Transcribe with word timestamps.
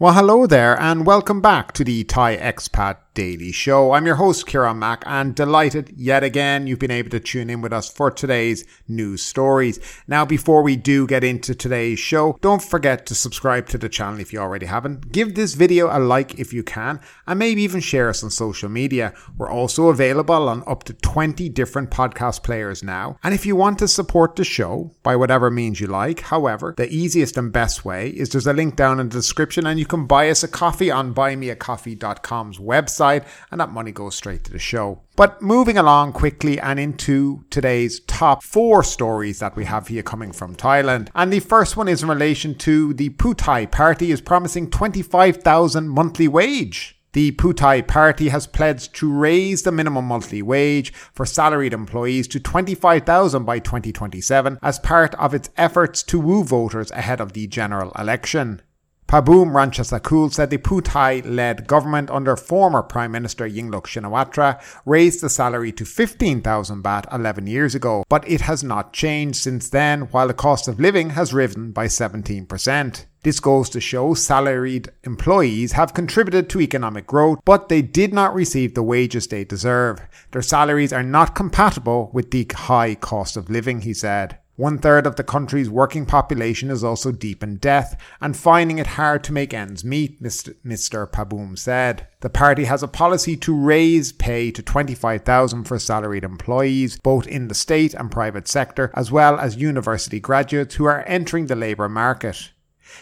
Well, 0.00 0.14
hello 0.14 0.46
there, 0.46 0.80
and 0.80 1.04
welcome 1.04 1.42
back 1.42 1.72
to 1.72 1.84
the 1.84 2.04
Thai 2.04 2.34
Expat 2.38 2.96
Daily 3.20 3.52
Show. 3.52 3.92
I'm 3.92 4.06
your 4.06 4.14
host, 4.14 4.46
Kieran 4.46 4.78
Mack, 4.78 5.02
and 5.04 5.34
delighted 5.34 5.92
yet 5.94 6.24
again 6.24 6.66
you've 6.66 6.78
been 6.78 6.90
able 6.90 7.10
to 7.10 7.20
tune 7.20 7.50
in 7.50 7.60
with 7.60 7.70
us 7.70 7.86
for 7.86 8.10
today's 8.10 8.64
news 8.88 9.22
stories. 9.22 9.78
Now, 10.08 10.24
before 10.24 10.62
we 10.62 10.74
do 10.74 11.06
get 11.06 11.22
into 11.22 11.54
today's 11.54 11.98
show, 11.98 12.38
don't 12.40 12.62
forget 12.62 13.04
to 13.04 13.14
subscribe 13.14 13.66
to 13.68 13.76
the 13.76 13.90
channel 13.90 14.20
if 14.20 14.32
you 14.32 14.38
already 14.38 14.64
haven't. 14.64 15.12
Give 15.12 15.34
this 15.34 15.52
video 15.52 15.94
a 15.94 16.00
like 16.00 16.38
if 16.38 16.54
you 16.54 16.62
can, 16.62 16.98
and 17.26 17.38
maybe 17.38 17.60
even 17.60 17.82
share 17.82 18.08
us 18.08 18.24
on 18.24 18.30
social 18.30 18.70
media. 18.70 19.12
We're 19.36 19.50
also 19.50 19.88
available 19.88 20.48
on 20.48 20.64
up 20.66 20.84
to 20.84 20.94
20 20.94 21.50
different 21.50 21.90
podcast 21.90 22.42
players 22.42 22.82
now. 22.82 23.18
And 23.22 23.34
if 23.34 23.44
you 23.44 23.54
want 23.54 23.80
to 23.80 23.88
support 23.88 24.36
the 24.36 24.44
show 24.44 24.94
by 25.02 25.14
whatever 25.14 25.50
means 25.50 25.78
you 25.78 25.88
like, 25.88 26.20
however, 26.20 26.72
the 26.74 26.88
easiest 26.88 27.36
and 27.36 27.52
best 27.52 27.84
way 27.84 28.08
is 28.08 28.30
there's 28.30 28.46
a 28.46 28.54
link 28.54 28.76
down 28.76 28.98
in 28.98 29.10
the 29.10 29.18
description, 29.18 29.66
and 29.66 29.78
you 29.78 29.84
can 29.84 30.06
buy 30.06 30.30
us 30.30 30.42
a 30.42 30.48
coffee 30.48 30.90
on 30.90 31.12
buymeacoffee.com's 31.12 32.58
website 32.58 33.09
side, 33.10 33.26
and 33.50 33.60
that 33.60 33.70
money 33.70 33.92
goes 33.92 34.14
straight 34.14 34.44
to 34.44 34.52
the 34.52 34.58
show. 34.58 35.00
But 35.16 35.42
moving 35.42 35.76
along 35.78 36.12
quickly 36.12 36.58
and 36.60 36.78
into 36.78 37.44
today's 37.50 38.00
top 38.00 38.42
four 38.42 38.82
stories 38.82 39.38
that 39.40 39.56
we 39.56 39.64
have 39.64 39.88
here 39.88 40.02
coming 40.02 40.32
from 40.32 40.56
Thailand. 40.56 41.08
And 41.14 41.32
the 41.32 41.40
first 41.40 41.76
one 41.76 41.88
is 41.88 42.02
in 42.02 42.08
relation 42.08 42.54
to 42.56 42.94
the 42.94 43.10
Pheu 43.10 43.34
Thai 43.36 43.66
party 43.66 44.10
is 44.10 44.20
promising 44.20 44.70
25,000 44.70 45.88
monthly 45.88 46.28
wage. 46.28 46.96
The 47.12 47.32
Pheu 47.32 47.56
Thai 47.56 47.82
party 47.82 48.28
has 48.28 48.46
pledged 48.46 48.94
to 48.96 49.12
raise 49.12 49.62
the 49.62 49.72
minimum 49.72 50.04
monthly 50.04 50.42
wage 50.42 50.92
for 50.92 51.26
salaried 51.26 51.72
employees 51.72 52.28
to 52.28 52.38
25,000 52.38 53.44
by 53.44 53.58
2027 53.58 54.58
as 54.62 54.78
part 54.78 55.16
of 55.16 55.34
its 55.34 55.50
efforts 55.56 56.04
to 56.04 56.20
woo 56.20 56.44
voters 56.44 56.92
ahead 56.92 57.20
of 57.20 57.32
the 57.32 57.48
general 57.48 57.90
election. 57.98 58.62
Paopoom 59.10 59.50
Rojanasakul 59.50 60.32
said 60.32 60.50
the 60.50 60.58
Pheu 60.58 60.80
Thai 60.84 61.22
led 61.24 61.66
government 61.66 62.10
under 62.12 62.36
former 62.36 62.80
Prime 62.80 63.10
Minister 63.10 63.44
Yingluck 63.44 63.86
Shinawatra 63.88 64.62
raised 64.86 65.20
the 65.20 65.28
salary 65.28 65.72
to 65.72 65.84
15,000 65.84 66.80
baht 66.80 67.12
11 67.12 67.48
years 67.48 67.74
ago, 67.74 68.04
but 68.08 68.22
it 68.30 68.42
has 68.42 68.62
not 68.62 68.92
changed 68.92 69.38
since 69.38 69.68
then, 69.68 70.02
while 70.12 70.28
the 70.28 70.32
cost 70.32 70.68
of 70.68 70.78
living 70.78 71.10
has 71.10 71.34
risen 71.34 71.72
by 71.72 71.86
17%. 71.86 73.06
This 73.24 73.40
goes 73.40 73.68
to 73.70 73.80
show 73.80 74.14
salaried 74.14 74.92
employees 75.02 75.72
have 75.72 75.92
contributed 75.92 76.48
to 76.50 76.60
economic 76.60 77.08
growth, 77.08 77.40
but 77.44 77.68
they 77.68 77.82
did 77.82 78.14
not 78.14 78.32
receive 78.32 78.74
the 78.74 78.84
wages 78.84 79.26
they 79.26 79.42
deserve. 79.42 79.98
Their 80.30 80.40
salaries 80.40 80.92
are 80.92 81.02
not 81.02 81.34
compatible 81.34 82.10
with 82.12 82.30
the 82.30 82.46
high 82.54 82.94
cost 82.94 83.36
of 83.36 83.50
living, 83.50 83.80
he 83.80 83.92
said. 83.92 84.38
One 84.60 84.76
third 84.76 85.06
of 85.06 85.16
the 85.16 85.24
country's 85.24 85.70
working 85.70 86.04
population 86.04 86.68
is 86.68 86.84
also 86.84 87.12
deep 87.12 87.42
in 87.42 87.56
debt 87.56 87.98
and 88.20 88.36
finding 88.36 88.78
it 88.78 88.88
hard 88.88 89.24
to 89.24 89.32
make 89.32 89.54
ends 89.54 89.86
meet, 89.86 90.22
Mr. 90.22 91.10
Paopoom 91.10 91.58
said. 91.58 92.06
The 92.20 92.28
party 92.28 92.64
has 92.64 92.82
a 92.82 92.86
policy 92.86 93.38
to 93.38 93.56
raise 93.56 94.12
pay 94.12 94.50
to 94.50 94.62
25,000 94.62 95.64
for 95.64 95.78
salaried 95.78 96.24
employees, 96.24 96.98
both 96.98 97.26
in 97.26 97.48
the 97.48 97.54
state 97.54 97.94
and 97.94 98.10
private 98.10 98.46
sector, 98.46 98.90
as 98.92 99.10
well 99.10 99.40
as 99.40 99.56
university 99.56 100.20
graduates 100.20 100.74
who 100.74 100.84
are 100.84 101.04
entering 101.06 101.46
the 101.46 101.56
labour 101.56 101.88
market. 101.88 102.50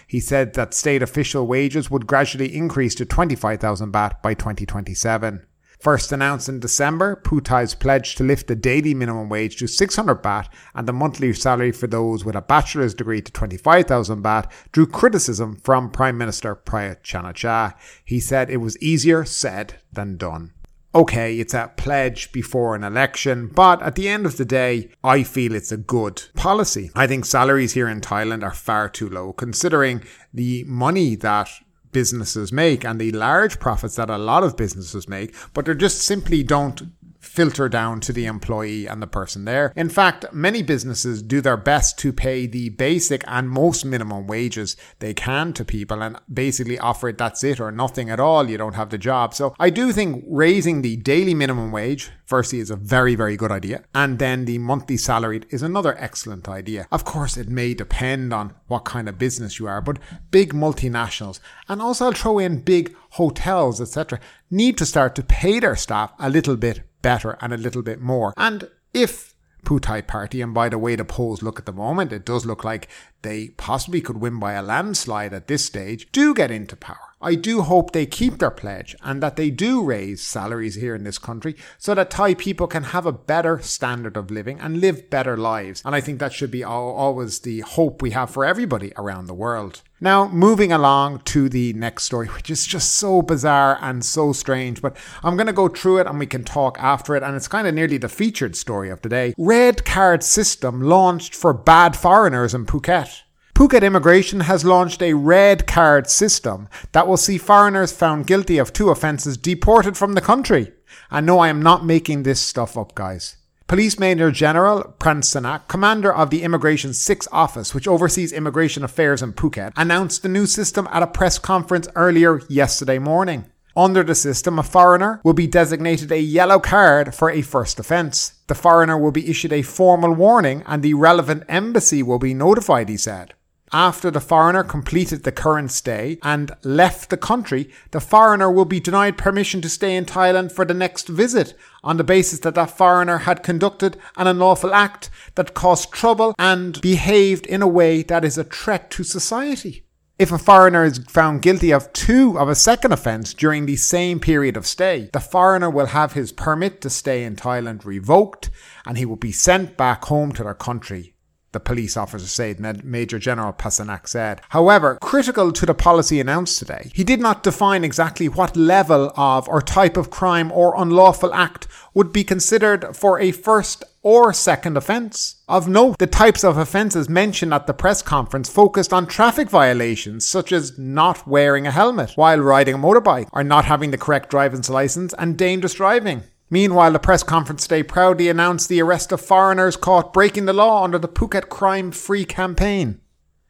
He 0.06 0.20
said 0.20 0.54
that 0.54 0.74
state 0.74 1.02
official 1.02 1.48
wages 1.48 1.90
would 1.90 2.06
gradually 2.06 2.54
increase 2.54 2.94
to 2.94 3.04
25,000 3.04 3.92
baht 3.92 4.22
by 4.22 4.34
2027. 4.34 5.44
First 5.78 6.10
announced 6.10 6.48
in 6.48 6.58
December, 6.58 7.20
Pheu 7.24 7.40
Thai's 7.40 7.74
pledge 7.74 8.16
to 8.16 8.24
lift 8.24 8.48
the 8.48 8.56
daily 8.56 8.94
minimum 8.94 9.28
wage 9.28 9.56
to 9.58 9.68
600 9.68 10.22
baht 10.22 10.48
and 10.74 10.88
the 10.88 10.92
monthly 10.92 11.32
salary 11.32 11.70
for 11.70 11.86
those 11.86 12.24
with 12.24 12.34
a 12.34 12.42
bachelor's 12.42 12.94
degree 12.94 13.22
to 13.22 13.30
25,000 13.30 14.22
baht 14.22 14.50
drew 14.72 14.86
criticism 14.86 15.56
from 15.62 15.90
Prime 15.90 16.18
Minister 16.18 16.56
Prayut 16.56 17.04
Chan-o-cha. 17.04 17.74
He 18.04 18.18
said 18.18 18.50
it 18.50 18.56
was 18.56 18.76
easier 18.82 19.24
said 19.24 19.74
than 19.92 20.16
done. 20.16 20.52
Okay, 20.94 21.38
it's 21.38 21.54
a 21.54 21.70
pledge 21.76 22.32
before 22.32 22.74
an 22.74 22.82
election, 22.82 23.46
but 23.46 23.80
at 23.82 23.94
the 23.94 24.08
end 24.08 24.26
of 24.26 24.36
the 24.36 24.44
day, 24.44 24.88
I 25.04 25.22
feel 25.22 25.54
it's 25.54 25.70
a 25.70 25.76
good 25.76 26.24
policy. 26.34 26.90
I 26.96 27.06
think 27.06 27.24
salaries 27.24 27.74
here 27.74 27.88
in 27.88 28.00
Thailand 28.00 28.42
are 28.42 28.54
far 28.54 28.88
too 28.88 29.08
low 29.08 29.32
considering 29.32 30.02
the 30.32 30.64
money 30.64 31.14
that 31.16 31.50
businesses 31.92 32.52
make 32.52 32.84
and 32.84 33.00
the 33.00 33.12
large 33.12 33.58
profits 33.58 33.96
that 33.96 34.10
a 34.10 34.18
lot 34.18 34.44
of 34.44 34.56
businesses 34.56 35.08
make, 35.08 35.34
but 35.54 35.64
they 35.64 35.74
just 35.74 36.02
simply 36.02 36.42
don't 36.42 36.82
filter 37.28 37.68
down 37.68 38.00
to 38.00 38.12
the 38.12 38.26
employee 38.26 38.86
and 38.86 39.00
the 39.00 39.06
person 39.06 39.44
there. 39.44 39.72
In 39.76 39.88
fact, 39.88 40.24
many 40.32 40.62
businesses 40.62 41.22
do 41.22 41.40
their 41.40 41.56
best 41.56 41.98
to 41.98 42.12
pay 42.12 42.46
the 42.46 42.70
basic 42.70 43.22
and 43.26 43.48
most 43.48 43.84
minimum 43.84 44.26
wages 44.26 44.76
they 44.98 45.14
can 45.14 45.52
to 45.52 45.64
people 45.64 46.02
and 46.02 46.18
basically 46.32 46.78
offer 46.78 47.10
it 47.10 47.18
that's 47.18 47.44
it 47.44 47.60
or 47.60 47.70
nothing 47.70 48.10
at 48.10 48.18
all. 48.18 48.48
You 48.48 48.58
don't 48.58 48.74
have 48.74 48.90
the 48.90 48.98
job. 48.98 49.34
So 49.34 49.54
I 49.60 49.70
do 49.70 49.92
think 49.92 50.24
raising 50.26 50.82
the 50.82 50.96
daily 50.96 51.34
minimum 51.34 51.70
wage, 51.70 52.10
firstly, 52.24 52.58
is 52.58 52.70
a 52.70 52.76
very, 52.76 53.14
very 53.14 53.36
good 53.36 53.52
idea. 53.52 53.84
And 53.94 54.18
then 54.18 54.44
the 54.44 54.58
monthly 54.58 54.96
salaried 54.96 55.46
is 55.50 55.62
another 55.62 55.96
excellent 55.98 56.48
idea. 56.48 56.88
Of 56.90 57.04
course, 57.04 57.36
it 57.36 57.48
may 57.48 57.74
depend 57.74 58.32
on 58.32 58.54
what 58.66 58.84
kind 58.84 59.08
of 59.08 59.18
business 59.18 59.58
you 59.58 59.66
are, 59.66 59.80
but 59.80 59.98
big 60.30 60.54
multinationals 60.54 61.40
and 61.68 61.82
also 61.82 62.06
I'll 62.06 62.12
throw 62.12 62.38
in 62.38 62.60
big 62.60 62.94
hotels, 63.10 63.80
etc., 63.80 64.20
need 64.50 64.78
to 64.78 64.86
start 64.86 65.14
to 65.16 65.22
pay 65.22 65.60
their 65.60 65.76
staff 65.76 66.12
a 66.18 66.30
little 66.30 66.56
bit 66.56 66.82
better 67.02 67.36
and 67.40 67.52
a 67.52 67.56
little 67.56 67.82
bit 67.82 68.00
more. 68.00 68.32
And 68.36 68.68
if 68.92 69.34
Pheu 69.64 69.80
Thai 69.80 70.00
party, 70.02 70.40
and 70.40 70.54
by 70.54 70.68
the 70.68 70.78
way 70.78 70.96
the 70.96 71.04
polls 71.04 71.42
look 71.42 71.58
at 71.58 71.66
the 71.66 71.72
moment, 71.72 72.12
it 72.12 72.24
does 72.24 72.46
look 72.46 72.64
like 72.64 72.88
they 73.22 73.48
possibly 73.50 74.00
could 74.00 74.18
win 74.18 74.38
by 74.38 74.52
a 74.52 74.62
landslide 74.62 75.34
at 75.34 75.48
this 75.48 75.64
stage, 75.64 76.10
do 76.12 76.32
get 76.32 76.50
into 76.50 76.76
power. 76.76 76.96
I 77.20 77.34
do 77.34 77.62
hope 77.62 77.90
they 77.92 78.06
keep 78.06 78.38
their 78.38 78.50
pledge 78.50 78.94
and 79.02 79.22
that 79.22 79.36
they 79.36 79.50
do 79.50 79.82
raise 79.82 80.22
salaries 80.22 80.76
here 80.76 80.94
in 80.94 81.02
this 81.02 81.18
country 81.18 81.56
so 81.76 81.94
that 81.94 82.10
Thai 82.10 82.34
people 82.34 82.68
can 82.68 82.84
have 82.84 83.06
a 83.06 83.12
better 83.12 83.60
standard 83.60 84.16
of 84.16 84.30
living 84.30 84.60
and 84.60 84.80
live 84.80 85.10
better 85.10 85.36
lives. 85.36 85.82
And 85.84 85.94
I 85.94 86.00
think 86.00 86.20
that 86.20 86.32
should 86.32 86.52
be 86.52 86.62
always 86.62 87.40
the 87.40 87.60
hope 87.60 88.00
we 88.00 88.12
have 88.12 88.30
for 88.30 88.44
everybody 88.44 88.92
around 88.96 89.26
the 89.26 89.34
world. 89.34 89.82
Now, 90.00 90.28
moving 90.28 90.70
along 90.70 91.22
to 91.26 91.48
the 91.48 91.72
next 91.72 92.04
story, 92.04 92.28
which 92.28 92.50
is 92.50 92.64
just 92.66 92.96
so 92.96 93.20
bizarre 93.20 93.78
and 93.80 94.04
so 94.04 94.32
strange, 94.32 94.80
but 94.80 94.96
I'm 95.24 95.36
going 95.36 95.48
to 95.48 95.52
go 95.52 95.66
through 95.66 95.98
it 95.98 96.06
and 96.06 96.20
we 96.20 96.26
can 96.26 96.44
talk 96.44 96.78
after 96.78 97.16
it. 97.16 97.24
And 97.24 97.34
it's 97.34 97.48
kind 97.48 97.66
of 97.66 97.74
nearly 97.74 97.98
the 97.98 98.08
featured 98.08 98.54
story 98.54 98.90
of 98.90 99.02
the 99.02 99.08
day. 99.08 99.34
Red 99.36 99.84
card 99.84 100.22
system 100.22 100.80
launched 100.80 101.34
for 101.34 101.52
bad 101.52 101.96
foreigners 101.96 102.54
in 102.54 102.64
Phuket. 102.64 103.22
Phuket 103.56 103.82
Immigration 103.82 104.40
has 104.40 104.64
launched 104.64 105.02
a 105.02 105.14
red 105.14 105.66
card 105.66 106.08
system 106.08 106.68
that 106.92 107.08
will 107.08 107.16
see 107.16 107.36
foreigners 107.36 107.90
found 107.90 108.28
guilty 108.28 108.56
of 108.58 108.72
two 108.72 108.90
offences 108.90 109.36
deported 109.36 109.96
from 109.96 110.12
the 110.12 110.20
country. 110.20 110.70
And 111.10 111.26
no, 111.26 111.40
I 111.40 111.48
am 111.48 111.60
not 111.60 111.84
making 111.84 112.22
this 112.22 112.38
stuff 112.38 112.78
up, 112.78 112.94
guys. 112.94 113.37
Police 113.68 113.98
Major 113.98 114.30
General 114.30 114.94
Pransanak, 114.98 115.68
commander 115.68 116.10
of 116.10 116.30
the 116.30 116.42
Immigration 116.42 116.94
6 116.94 117.28
Office, 117.30 117.74
which 117.74 117.86
oversees 117.86 118.32
immigration 118.32 118.82
affairs 118.82 119.20
in 119.20 119.34
Phuket, 119.34 119.74
announced 119.76 120.22
the 120.22 120.30
new 120.30 120.46
system 120.46 120.88
at 120.90 121.02
a 121.02 121.06
press 121.06 121.38
conference 121.38 121.86
earlier 121.94 122.40
yesterday 122.48 122.98
morning. 122.98 123.44
Under 123.76 124.02
the 124.02 124.14
system, 124.14 124.58
a 124.58 124.62
foreigner 124.62 125.20
will 125.22 125.34
be 125.34 125.46
designated 125.46 126.10
a 126.10 126.18
yellow 126.18 126.58
card 126.58 127.14
for 127.14 127.30
a 127.30 127.42
first 127.42 127.78
offence. 127.78 128.40
The 128.46 128.54
foreigner 128.54 128.96
will 128.96 129.12
be 129.12 129.28
issued 129.28 129.52
a 129.52 129.60
formal 129.60 130.14
warning 130.14 130.62
and 130.66 130.82
the 130.82 130.94
relevant 130.94 131.44
embassy 131.46 132.02
will 132.02 132.18
be 132.18 132.32
notified, 132.32 132.88
he 132.88 132.96
said. 132.96 133.34
After 133.72 134.10
the 134.10 134.20
foreigner 134.20 134.64
completed 134.64 135.24
the 135.24 135.32
current 135.32 135.70
stay 135.70 136.18
and 136.22 136.52
left 136.62 137.10
the 137.10 137.18
country, 137.18 137.70
the 137.90 138.00
foreigner 138.00 138.50
will 138.50 138.64
be 138.64 138.80
denied 138.80 139.18
permission 139.18 139.60
to 139.60 139.68
stay 139.68 139.94
in 139.94 140.06
Thailand 140.06 140.52
for 140.52 140.64
the 140.64 140.74
next 140.74 141.08
visit 141.08 141.54
on 141.84 141.98
the 141.98 142.04
basis 142.04 142.40
that 142.40 142.54
that 142.54 142.70
foreigner 142.70 143.18
had 143.18 143.42
conducted 143.42 143.98
an 144.16 144.26
unlawful 144.26 144.72
act 144.72 145.10
that 145.34 145.54
caused 145.54 145.92
trouble 145.92 146.34
and 146.38 146.80
behaved 146.80 147.46
in 147.46 147.60
a 147.60 147.68
way 147.68 148.02
that 148.02 148.24
is 148.24 148.38
a 148.38 148.44
threat 148.44 148.90
to 148.92 149.04
society. 149.04 149.84
If 150.18 150.32
a 150.32 150.38
foreigner 150.38 150.84
is 150.84 150.98
found 151.08 151.42
guilty 151.42 151.70
of 151.70 151.92
two 151.92 152.38
of 152.38 152.48
a 152.48 152.54
second 152.54 152.92
offence 152.92 153.34
during 153.34 153.66
the 153.66 153.76
same 153.76 154.18
period 154.18 154.56
of 154.56 154.66
stay, 154.66 155.10
the 155.12 155.20
foreigner 155.20 155.70
will 155.70 155.86
have 155.86 156.14
his 156.14 156.32
permit 156.32 156.80
to 156.80 156.90
stay 156.90 157.22
in 157.22 157.36
Thailand 157.36 157.84
revoked 157.84 158.50
and 158.86 158.98
he 158.98 159.04
will 159.04 159.16
be 159.16 159.30
sent 159.30 159.76
back 159.76 160.06
home 160.06 160.32
to 160.32 160.42
their 160.42 160.54
country 160.54 161.14
the 161.52 161.60
police 161.60 161.96
officer 161.96 162.26
said, 162.26 162.84
Major 162.84 163.18
General 163.18 163.52
Pasanak 163.52 164.06
said. 164.06 164.40
However, 164.50 164.98
critical 165.00 165.52
to 165.52 165.66
the 165.66 165.74
policy 165.74 166.20
announced 166.20 166.58
today, 166.58 166.90
he 166.94 167.04
did 167.04 167.20
not 167.20 167.42
define 167.42 167.84
exactly 167.84 168.28
what 168.28 168.56
level 168.56 169.12
of 169.16 169.48
or 169.48 169.62
type 169.62 169.96
of 169.96 170.10
crime 170.10 170.52
or 170.52 170.80
unlawful 170.80 171.32
act 171.32 171.66
would 171.94 172.12
be 172.12 172.24
considered 172.24 172.94
for 172.94 173.18
a 173.18 173.32
first 173.32 173.82
or 174.02 174.32
second 174.32 174.76
offence. 174.76 175.42
Of 175.48 175.68
note, 175.68 175.98
the 175.98 176.06
types 176.06 176.44
of 176.44 176.56
offences 176.56 177.08
mentioned 177.08 177.52
at 177.52 177.66
the 177.66 177.74
press 177.74 178.02
conference 178.02 178.48
focused 178.48 178.92
on 178.92 179.06
traffic 179.06 179.50
violations 179.50 180.28
such 180.28 180.52
as 180.52 180.78
not 180.78 181.26
wearing 181.26 181.66
a 181.66 181.70
helmet 181.70 182.12
while 182.14 182.38
riding 182.38 182.74
a 182.74 182.78
motorbike, 182.78 183.28
or 183.32 183.42
not 183.42 183.64
having 183.64 183.90
the 183.90 183.98
correct 183.98 184.30
driver's 184.30 184.70
licence, 184.70 185.14
and 185.18 185.36
dangerous 185.36 185.74
driving. 185.74 186.22
Meanwhile, 186.50 186.92
the 186.92 186.98
press 186.98 187.22
conference 187.22 187.64
today 187.64 187.82
proudly 187.82 188.28
announced 188.28 188.68
the 188.68 188.80
arrest 188.80 189.12
of 189.12 189.20
foreigners 189.20 189.76
caught 189.76 190.12
breaking 190.12 190.46
the 190.46 190.52
law 190.52 190.82
under 190.82 190.98
the 190.98 191.08
Phuket 191.08 191.48
Crime 191.48 191.90
Free 191.90 192.24
campaign. 192.24 193.00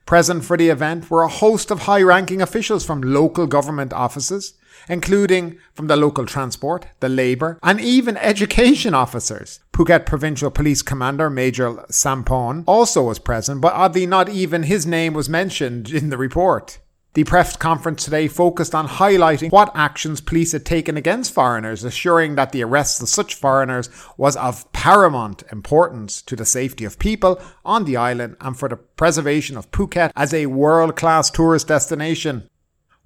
Present 0.04 0.44
for 0.44 0.56
the 0.56 0.70
event 0.70 1.10
were 1.10 1.22
a 1.22 1.28
host 1.28 1.70
of 1.70 1.80
high 1.80 2.02
ranking 2.02 2.40
officials 2.40 2.84
from 2.84 3.02
local 3.02 3.46
government 3.46 3.92
offices, 3.92 4.54
including 4.88 5.58
from 5.74 5.86
the 5.86 5.96
local 5.96 6.24
transport, 6.24 6.86
the 7.00 7.10
labour, 7.10 7.58
and 7.62 7.78
even 7.78 8.16
education 8.16 8.94
officers. 8.94 9.60
Phuket 9.74 10.06
Provincial 10.06 10.50
Police 10.50 10.82
Commander 10.82 11.28
Major 11.28 11.74
Sampon 11.90 12.64
also 12.66 13.02
was 13.02 13.18
present, 13.18 13.60
but 13.60 13.74
oddly 13.74 14.06
not 14.06 14.28
even 14.28 14.62
his 14.62 14.86
name 14.86 15.12
was 15.12 15.28
mentioned 15.28 15.90
in 15.90 16.08
the 16.08 16.16
report. 16.16 16.78
The 17.18 17.24
press 17.24 17.56
conference 17.56 18.04
today 18.04 18.28
focused 18.28 18.76
on 18.76 18.86
highlighting 18.86 19.50
what 19.50 19.72
actions 19.74 20.20
police 20.20 20.52
had 20.52 20.64
taken 20.64 20.96
against 20.96 21.34
foreigners, 21.34 21.82
assuring 21.82 22.36
that 22.36 22.52
the 22.52 22.62
arrest 22.62 23.02
of 23.02 23.08
such 23.08 23.34
foreigners 23.34 23.90
was 24.16 24.36
of 24.36 24.70
paramount 24.70 25.42
importance 25.50 26.22
to 26.22 26.36
the 26.36 26.44
safety 26.44 26.84
of 26.84 27.00
people 27.00 27.42
on 27.64 27.86
the 27.86 27.96
island 27.96 28.36
and 28.40 28.56
for 28.56 28.68
the 28.68 28.76
preservation 28.76 29.56
of 29.56 29.68
Phuket 29.72 30.12
as 30.14 30.32
a 30.32 30.46
world 30.46 30.94
class 30.94 31.28
tourist 31.28 31.66
destination. 31.66 32.48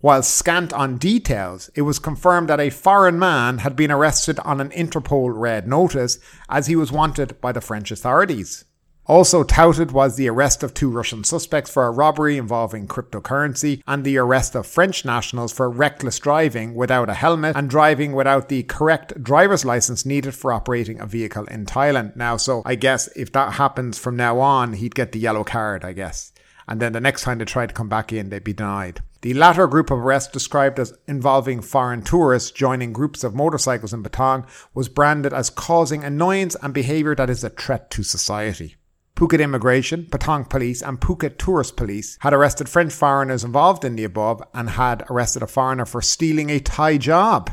While 0.01 0.23
scant 0.23 0.75
on 0.75 0.99
details, 0.99 1.71
it 1.75 1.81
was 1.81 1.99
confirmed 1.99 2.51
that 2.51 2.61
a 2.61 2.69
foreign 2.69 3.19
man 3.19 3.61
had 3.61 3.75
been 3.75 3.91
arrested 3.91 4.39
on 4.41 4.61
an 4.61 4.69
Interpol 4.73 5.33
red 5.35 5.67
notice 5.67 6.19
as 6.51 6.67
he 6.67 6.77
was 6.77 6.93
wanted 6.93 7.41
by 7.41 7.53
the 7.53 7.63
French 7.63 7.91
authorities. 7.91 8.67
Also 9.07 9.43
touted 9.43 9.91
was 9.91 10.15
the 10.15 10.29
arrest 10.29 10.63
of 10.63 10.73
two 10.73 10.89
Russian 10.89 11.25
suspects 11.25 11.69
for 11.69 11.87
a 11.87 11.91
robbery 11.91 12.39
involving 12.39 12.87
cryptocurrency 12.87 13.83
and 13.85 14.05
the 14.05 14.17
arrest 14.17 14.55
of 14.55 14.65
French 14.65 15.05
nationals 15.05 15.53
for 15.53 15.69
reckless 15.69 16.21
driving 16.21 16.73
without 16.75 17.11
a 17.11 17.15
helmet 17.15 17.57
and 17.57 17.69
driving 17.69 18.13
without 18.13 18.49
the 18.49 18.63
correct 18.63 19.21
driver's 19.21 19.65
license 19.65 20.07
needed 20.07 20.37
for 20.37 20.53
operating 20.53 21.01
a 21.01 21.07
vehicle 21.07 21.45
in 21.47 21.67
Thailand. 21.67 22.15
Now, 22.15 22.37
so 22.37 22.63
I 22.65 22.77
guess 22.77 23.09
if 23.17 23.33
that 23.33 23.55
happens 23.55 23.99
from 23.99 24.17
now 24.17 24.39
on, 24.39 24.75
he'd 24.75 24.95
get 24.95 25.11
the 25.11 25.19
yellow 25.19 25.43
card, 25.43 25.85
I 25.85 25.95
guess. 25.95 26.33
And 26.69 26.81
then 26.81 26.93
the 26.93 27.01
next 27.01 27.23
time 27.23 27.39
they 27.39 27.45
try 27.45 27.67
to 27.67 27.75
come 27.75 27.89
back 27.89 28.13
in, 28.13 28.29
they'd 28.29 28.45
be 28.45 28.53
denied. 28.53 29.01
The 29.23 29.35
latter 29.35 29.67
group 29.67 29.91
of 29.91 29.99
arrests, 29.99 30.33
described 30.33 30.79
as 30.79 30.97
involving 31.09 31.61
foreign 31.61 32.03
tourists 32.03 32.53
joining 32.53 32.93
groups 32.93 33.25
of 33.25 33.35
motorcycles 33.35 33.93
in 33.93 34.05
Patong, 34.05 34.47
was 34.75 34.89
branded 34.89 35.33
as 35.33 35.51
causing 35.51 36.05
annoyance 36.05 36.57
and 36.63 36.73
behaviour 36.73 37.17
that 37.17 37.31
is 37.31 37.43
a 37.43 37.51
threat 37.51 37.91
to 37.91 38.05
society. 38.05 38.77
Phuket 39.23 39.41
Immigration, 39.41 40.07
Patong 40.07 40.51
Police, 40.51 40.83
and 40.83 41.01
Phuket 41.01 41.39
Tourist 41.39 41.77
Police 41.77 42.19
had 42.23 42.35
arrested 42.35 42.69
French 42.69 42.93
foreigners 42.93 43.45
involved 43.45 43.85
in 43.85 43.95
the 43.95 44.03
above 44.03 44.43
and 44.53 44.71
had 44.71 45.05
arrested 45.09 45.45
a 45.45 45.47
foreigner 45.47 45.87
for 45.87 46.03
stealing 46.03 46.51
a 46.51 46.59
Thai 46.59 46.97
job. 46.99 47.49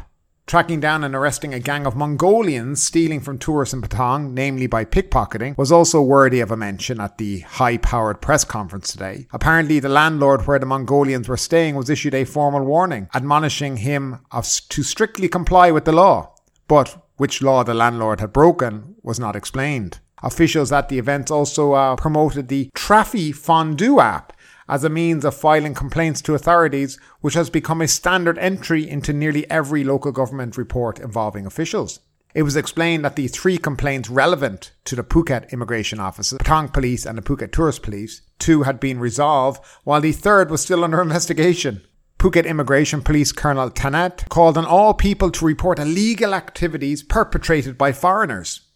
Tracking 0.48 0.80
down 0.80 1.04
and 1.04 1.14
arresting 1.14 1.54
a 1.54 1.60
gang 1.60 1.86
of 1.86 1.96
Mongolians 1.96 2.82
stealing 2.82 3.20
from 3.20 3.38
tourists 3.38 3.72
in 3.72 3.84
Patong, 3.84 4.32
namely 4.32 4.66
by 4.66 4.84
pickpocketing, 4.84 5.56
was 5.60 5.72
also 5.72 6.02
worthy 6.02 6.40
of 6.40 6.50
a 6.50 6.58
mention 6.58 7.00
at 7.00 7.20
the 7.20 7.42
high 7.42 7.78
powered 7.78 8.20
press 8.20 8.44
conference 8.44 8.92
today. 8.92 9.28
Apparently, 9.32 9.80
the 9.80 9.90
landlord 9.90 10.48
where 10.48 10.58
the 10.58 10.66
Mongolians 10.66 11.30
were 11.30 11.38
staying 11.38 11.76
was 11.76 11.88
issued 11.88 12.16
a 12.16 12.26
formal 12.26 12.66
warning, 12.66 13.10
admonishing 13.14 13.78
him 13.78 14.22
of, 14.32 14.46
to 14.70 14.82
strictly 14.82 15.28
comply 15.28 15.70
with 15.70 15.86
the 15.86 15.92
law. 15.92 16.34
But 16.68 17.06
which 17.18 17.44
law 17.44 17.62
the 17.64 17.76
landlord 17.76 18.22
had 18.22 18.34
broken 18.34 18.96
was 19.04 19.20
not 19.20 19.36
explained. 19.36 20.00
Officials 20.22 20.72
at 20.72 20.90
the 20.90 21.00
event 21.00 21.32
also 21.32 21.74
uh, 21.74 21.96
promoted 21.96 22.48
the 22.48 22.70
Traffy 22.76 23.34
Fondue 23.34 24.00
app 24.00 24.34
as 24.68 24.84
a 24.84 24.90
means 24.90 25.26
of 25.26 25.36
filing 25.36 25.74
complaints 25.74 26.22
to 26.22 26.36
authorities, 26.36 27.00
which 27.22 27.34
has 27.34 27.50
become 27.50 27.82
a 27.82 27.88
standard 27.88 28.38
entry 28.38 28.88
into 28.88 29.12
nearly 29.12 29.50
every 29.50 29.84
local 29.84 30.12
government 30.12 30.58
report 30.58 31.00
involving 31.00 31.46
officials. 31.46 32.00
It 32.36 32.44
was 32.44 32.56
explained 32.56 33.04
that 33.04 33.16
the 33.16 33.28
three 33.28 33.58
complaints 33.58 34.08
relevant 34.08 34.72
to 34.86 34.96
the 34.96 35.04
Phuket 35.04 35.52
Immigration 35.52 36.00
Office, 36.00 36.32
Patong 36.34 36.72
Police 36.72 37.08
and 37.08 37.18
the 37.18 37.24
Phuket 37.24 37.52
Tourist 37.52 37.82
Police, 37.82 38.22
two 38.38 38.64
had 38.64 38.80
been 38.80 39.00
resolved, 39.00 39.66
while 39.84 40.00
the 40.00 40.12
third 40.12 40.52
was 40.52 40.62
still 40.62 40.84
under 40.84 41.02
investigation. 41.02 41.82
Phuket 42.20 42.46
Immigration 42.46 43.02
Police 43.02 43.32
Colonel 43.32 43.72
Tanat 43.72 44.30
called 44.30 44.58
on 44.58 44.66
all 44.66 44.94
people 44.94 45.32
to 45.32 45.46
report 45.46 45.80
illegal 45.80 46.36
activities 46.36 47.02
perpetrated 47.02 47.78
by 47.78 47.94
foreigners. 47.94 48.69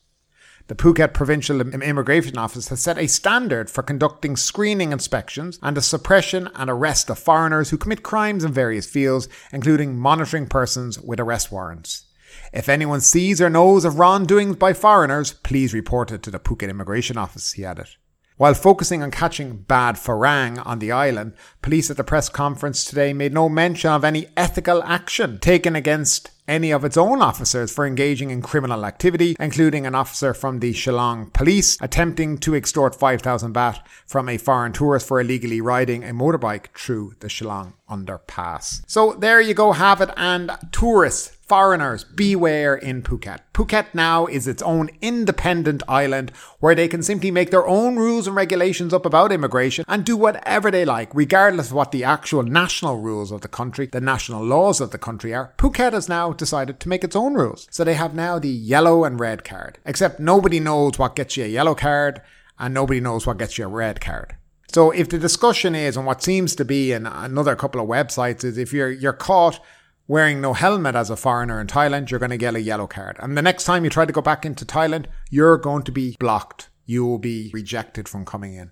The 0.74 0.84
Phuket 0.84 1.14
Provincial 1.14 1.62
Immigration 1.62 2.36
Office 2.36 2.70
has 2.70 2.82
set 2.82 2.98
a 2.98 3.06
standard 3.06 3.70
for 3.70 3.84
conducting 3.84 4.36
screening 4.36 4.92
inspections 4.92 5.60
and 5.62 5.78
the 5.78 5.84
suppression 5.84 6.50
and 6.56 6.68
arrest 6.68 7.12
of 7.12 7.20
foreigners 7.20 7.70
who 7.70 7.78
commit 7.78 8.02
crimes 8.02 8.44
in 8.44 8.54
various 8.54 8.88
fields, 8.88 9.30
including 9.52 9.96
monitoring 9.96 10.48
persons 10.48 11.00
with 11.00 11.20
arrest 11.20 11.52
warrants. 11.52 12.06
If 12.52 12.70
anyone 12.70 13.02
sees 13.02 13.40
or 13.40 13.52
knows 13.52 13.86
of 13.86 14.00
wrongdoings 14.00 14.56
by 14.56 14.74
foreigners, 14.74 15.34
please 15.34 15.76
report 15.76 16.12
it 16.12 16.24
to 16.24 16.32
the 16.32 16.40
Phuket 16.40 16.72
Immigration 16.72 17.20
Office, 17.20 17.52
he 17.52 17.64
added. 17.64 17.90
While 18.38 18.56
focusing 18.56 19.04
on 19.04 19.12
catching 19.12 19.58
bad 19.58 19.96
farang 19.96 20.62
on 20.66 20.80
the 20.80 20.92
island, 20.92 21.34
police 21.62 21.92
at 21.92 21.98
the 21.98 22.04
press 22.04 22.30
conference 22.30 22.84
today 22.84 23.14
made 23.14 23.34
no 23.34 23.48
mention 23.48 23.92
of 23.92 24.04
any 24.04 24.28
ethical 24.36 24.82
action 24.84 25.38
taken 25.38 25.76
against 25.76 26.32
any 26.48 26.72
of 26.72 26.84
its 26.84 26.98
own 26.98 27.22
officers 27.22 27.74
for 27.74 27.86
engaging 27.86 28.30
in 28.30 28.42
criminal 28.42 28.86
activity, 28.86 29.36
including 29.40 29.86
an 29.86 29.96
officer 29.96 30.34
from 30.34 30.60
the 30.60 30.74
Chalong 30.74 31.32
police 31.32 31.78
attempting 31.80 32.38
to 32.40 32.56
extort 32.56 32.96
5,000 32.96 33.54
baht 33.54 33.80
from 34.06 34.28
a 34.28 34.38
foreign 34.38 34.74
tourist 34.74 35.08
for 35.08 35.22
illegally 35.22 35.62
riding 35.62 36.04
a 36.04 36.08
motorbike 36.08 36.76
through 36.76 37.14
the 37.20 37.28
Chalong 37.28 37.74
underpass. 37.90 38.82
So 38.88 39.14
there 39.14 39.40
you 39.40 39.54
go, 39.54 39.74
have 39.74 40.02
it. 40.02 40.10
And 40.18 40.52
tourists, 40.72 41.38
foreigners, 41.54 42.04
beware 42.04 42.74
in 42.74 43.04
Phuket. 43.04 43.38
Phuket 43.54 43.86
now 43.94 44.26
is 44.26 44.48
its 44.48 44.64
own 44.64 44.90
independent 45.04 45.84
island 45.88 46.32
where 46.60 46.74
they 46.74 46.88
can 46.88 47.04
simply 47.04 47.30
make 47.30 47.52
their 47.52 47.68
own 47.68 47.96
rules 47.96 48.26
and 48.26 48.36
regulations 48.36 48.92
up 48.92 49.06
about 49.06 49.32
immigration 49.32 49.86
and 49.88 50.04
do 50.04 50.18
whatever 50.18 50.72
they 50.72 50.84
like, 50.84 51.14
regardless 51.14 51.68
of 51.68 51.76
what 51.76 51.92
the 51.92 52.04
actual 52.04 52.42
national 52.42 52.98
rules 52.98 53.32
of 53.32 53.42
the 53.42 53.48
country, 53.48 53.86
the 53.86 54.02
national 54.02 54.44
laws 54.44 54.82
of 54.82 54.90
the 54.90 54.98
country 54.98 55.32
are. 55.32 55.54
Phuket 55.60 55.94
has 55.94 56.10
now 56.10 56.34
decided 56.34 56.80
to 56.80 56.90
make 56.90 57.04
its 57.04 57.16
own 57.16 57.36
rules. 57.36 57.68
So 57.70 57.84
they 57.84 57.94
have 57.94 58.16
now 58.16 58.40
the 58.40 58.50
yellow 58.50 59.04
and 59.04 59.20
red 59.20 59.44
card. 59.44 59.78
Except 59.86 60.20
nobody 60.20 60.60
knows 60.60 60.98
what 60.98 61.16
gets 61.16 61.38
you 61.38 61.44
a 61.44 61.48
yellow 61.48 61.76
card 61.76 62.20
and 62.58 62.74
nobody 62.74 63.00
knows 63.00 63.28
what 63.28 63.38
gets 63.38 63.60
you 63.60 63.66
a 63.66 63.68
red 63.68 64.02
card. 64.02 64.38
So 64.74 64.90
if 64.90 65.08
the 65.10 65.20
discussion 65.20 65.76
is, 65.76 65.98
and 65.98 66.08
what 66.08 66.24
seems 66.24 66.56
to 66.56 66.66
be 66.66 66.94
in 66.94 67.06
another 67.06 67.56
couple 67.56 67.80
of 67.80 67.88
websites, 67.88 68.44
is 68.44 68.58
if 68.58 68.74
you're 68.74 68.90
you're 68.90 69.14
caught 69.14 69.60
wearing 70.08 70.42
no 70.42 70.54
helmet 70.54 70.96
as 70.96 71.10
a 71.10 71.16
foreigner 71.16 71.62
in 71.62 71.68
Thailand, 71.68 72.10
you're 72.10 72.20
going 72.20 72.30
to 72.30 72.38
get 72.38 72.56
a 72.56 72.62
yellow 72.62 72.88
card. 72.88 73.18
And 73.20 73.38
the 73.38 73.42
next 73.42 73.64
time 73.64 73.84
you 73.84 73.90
try 73.90 74.06
to 74.06 74.14
go 74.14 74.22
back 74.22 74.46
into 74.46 74.66
Thailand, 74.66 75.06
you're 75.30 75.58
going 75.58 75.84
to 75.84 75.92
be 75.92 76.16
blocked. 76.20 76.70
You 76.86 77.06
will 77.06 77.20
be 77.20 77.50
rejected 77.54 78.10
from 78.10 78.26
coming 78.26 78.56
in. 78.56 78.72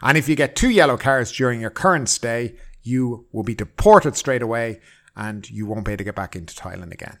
And 0.00 0.18
if 0.18 0.28
you 0.28 0.36
get 0.36 0.56
two 0.56 0.70
yellow 0.70 0.96
cards 0.96 1.32
during 1.32 1.60
your 1.60 1.70
current 1.70 2.08
stay, 2.08 2.56
you 2.82 3.26
will 3.32 3.44
be 3.44 3.54
deported 3.54 4.16
straight 4.16 4.42
away 4.42 4.80
and 5.16 5.48
you 5.50 5.66
won't 5.66 5.84
be 5.84 5.92
able 5.92 5.98
to 5.98 6.04
get 6.04 6.16
back 6.16 6.34
into 6.34 6.54
Thailand 6.54 6.92
again. 6.92 7.18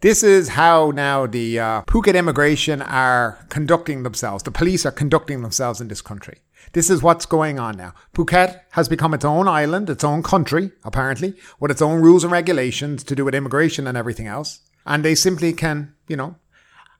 This 0.00 0.22
is 0.22 0.50
how 0.50 0.90
now 0.90 1.26
the 1.26 1.58
uh, 1.58 1.82
Phuket 1.82 2.14
immigration 2.14 2.82
are 2.82 3.38
conducting 3.48 4.02
themselves. 4.02 4.44
The 4.44 4.50
police 4.50 4.84
are 4.84 4.92
conducting 4.92 5.42
themselves 5.42 5.80
in 5.80 5.88
this 5.88 6.02
country. 6.02 6.40
This 6.72 6.90
is 6.90 7.02
what's 7.02 7.26
going 7.26 7.58
on 7.58 7.76
now. 7.76 7.94
Phuket 8.14 8.60
has 8.72 8.88
become 8.88 9.14
its 9.14 9.24
own 9.24 9.46
island, 9.48 9.90
its 9.90 10.04
own 10.04 10.22
country, 10.22 10.72
apparently, 10.84 11.34
with 11.60 11.70
its 11.70 11.82
own 11.82 12.00
rules 12.00 12.24
and 12.24 12.32
regulations 12.32 13.04
to 13.04 13.14
do 13.14 13.24
with 13.24 13.34
immigration 13.34 13.86
and 13.86 13.96
everything 13.96 14.26
else. 14.26 14.60
And 14.86 15.04
they 15.04 15.14
simply 15.14 15.52
can, 15.52 15.94
you 16.08 16.16
know, 16.16 16.36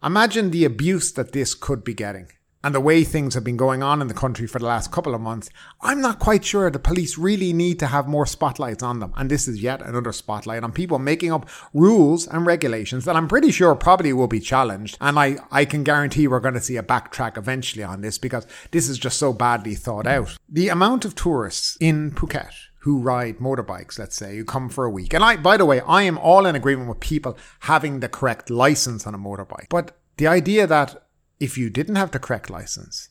imagine 0.03 0.51
the 0.51 0.65
abuse 0.65 1.13
that 1.13 1.33
this 1.33 1.55
could 1.55 1.85
be 1.85 1.95
getting 1.95 2.29
and 2.65 2.75
the 2.75 2.81
way 2.81 3.05
things 3.05 3.35
have 3.35 3.45
been 3.45 3.59
going 3.59 3.83
on 3.83 4.01
in 4.01 4.09
the 4.09 4.15
country 4.15 4.47
for 4.47 4.59
the 4.59 4.65
last 4.65 4.91
couple 4.91 5.15
of 5.15 5.21
months, 5.21 5.51
I'm 5.83 6.01
not 6.01 6.19
quite 6.19 6.47
sure 6.47 6.71
the 6.71 6.79
police 6.79 7.19
really 7.19 7.53
need 7.53 7.79
to 7.81 7.89
have 7.89 8.09
more 8.09 8.25
spotlights 8.25 8.83
on 8.83 9.01
them. 9.01 9.13
And 9.17 9.31
this 9.31 9.47
is 9.47 9.63
yet 9.63 9.83
another 9.83 10.13
spotlight 10.13 10.65
on 10.65 10.73
people 10.73 10.99
making 10.99 11.31
up 11.31 11.47
rules 11.75 12.27
and 12.27 12.47
regulations 12.47 13.05
that 13.05 13.17
I'm 13.17 13.29
pretty 13.29 13.51
sure 13.51 13.75
probably 13.75 14.15
will 14.15 14.29
be 14.29 14.41
challenged. 14.41 14.97
And 15.03 15.19
I, 15.19 15.37
I 15.51 15.67
can 15.67 15.85
guarantee 15.85 16.27
we're 16.27 16.41
going 16.41 16.55
to 16.55 16.61
see 16.61 16.79
a 16.79 16.83
backtrack 16.83 17.37
eventually 17.37 17.85
on 17.85 18.01
this 18.01 18.17
because 18.17 18.47
this 18.71 18.89
is 18.89 18.97
just 18.99 19.19
so 19.19 19.35
badly 19.35 19.75
thought 19.75 20.07
out. 20.07 20.35
The 20.49 20.71
amount 20.71 21.05
of 21.05 21.15
tourists 21.15 21.77
in 21.81 22.13
Phuket 22.13 22.55
who 22.79 22.99
ride 22.99 23.41
motorbikes, 23.41 23.99
let's 23.99 24.17
say, 24.17 24.39
who 24.39 24.45
come 24.45 24.71
for 24.71 24.87
a 24.87 24.91
week. 24.91 25.13
And 25.13 25.23
I, 25.23 25.37
by 25.37 25.59
the 25.59 25.67
way, 25.67 25.81
I 25.81 26.05
am 26.05 26.17
all 26.17 26.47
in 26.47 26.57
agreement 26.57 26.89
with 26.89 27.01
people 27.01 27.37
having 27.61 28.01
the 28.01 28.09
correct 28.09 28.49
license 28.49 29.07
on 29.07 29.15
a 29.15 29.19
motorbike. 29.19 29.69
But 29.69 29.99
the 30.17 30.27
idea 30.27 30.67
that 30.67 31.04
if 31.45 31.59
you 31.59 31.69
didn't 31.69 31.97
have 31.97 32.11
the 32.11 32.19
correct 32.19 32.49
license, 32.49 33.11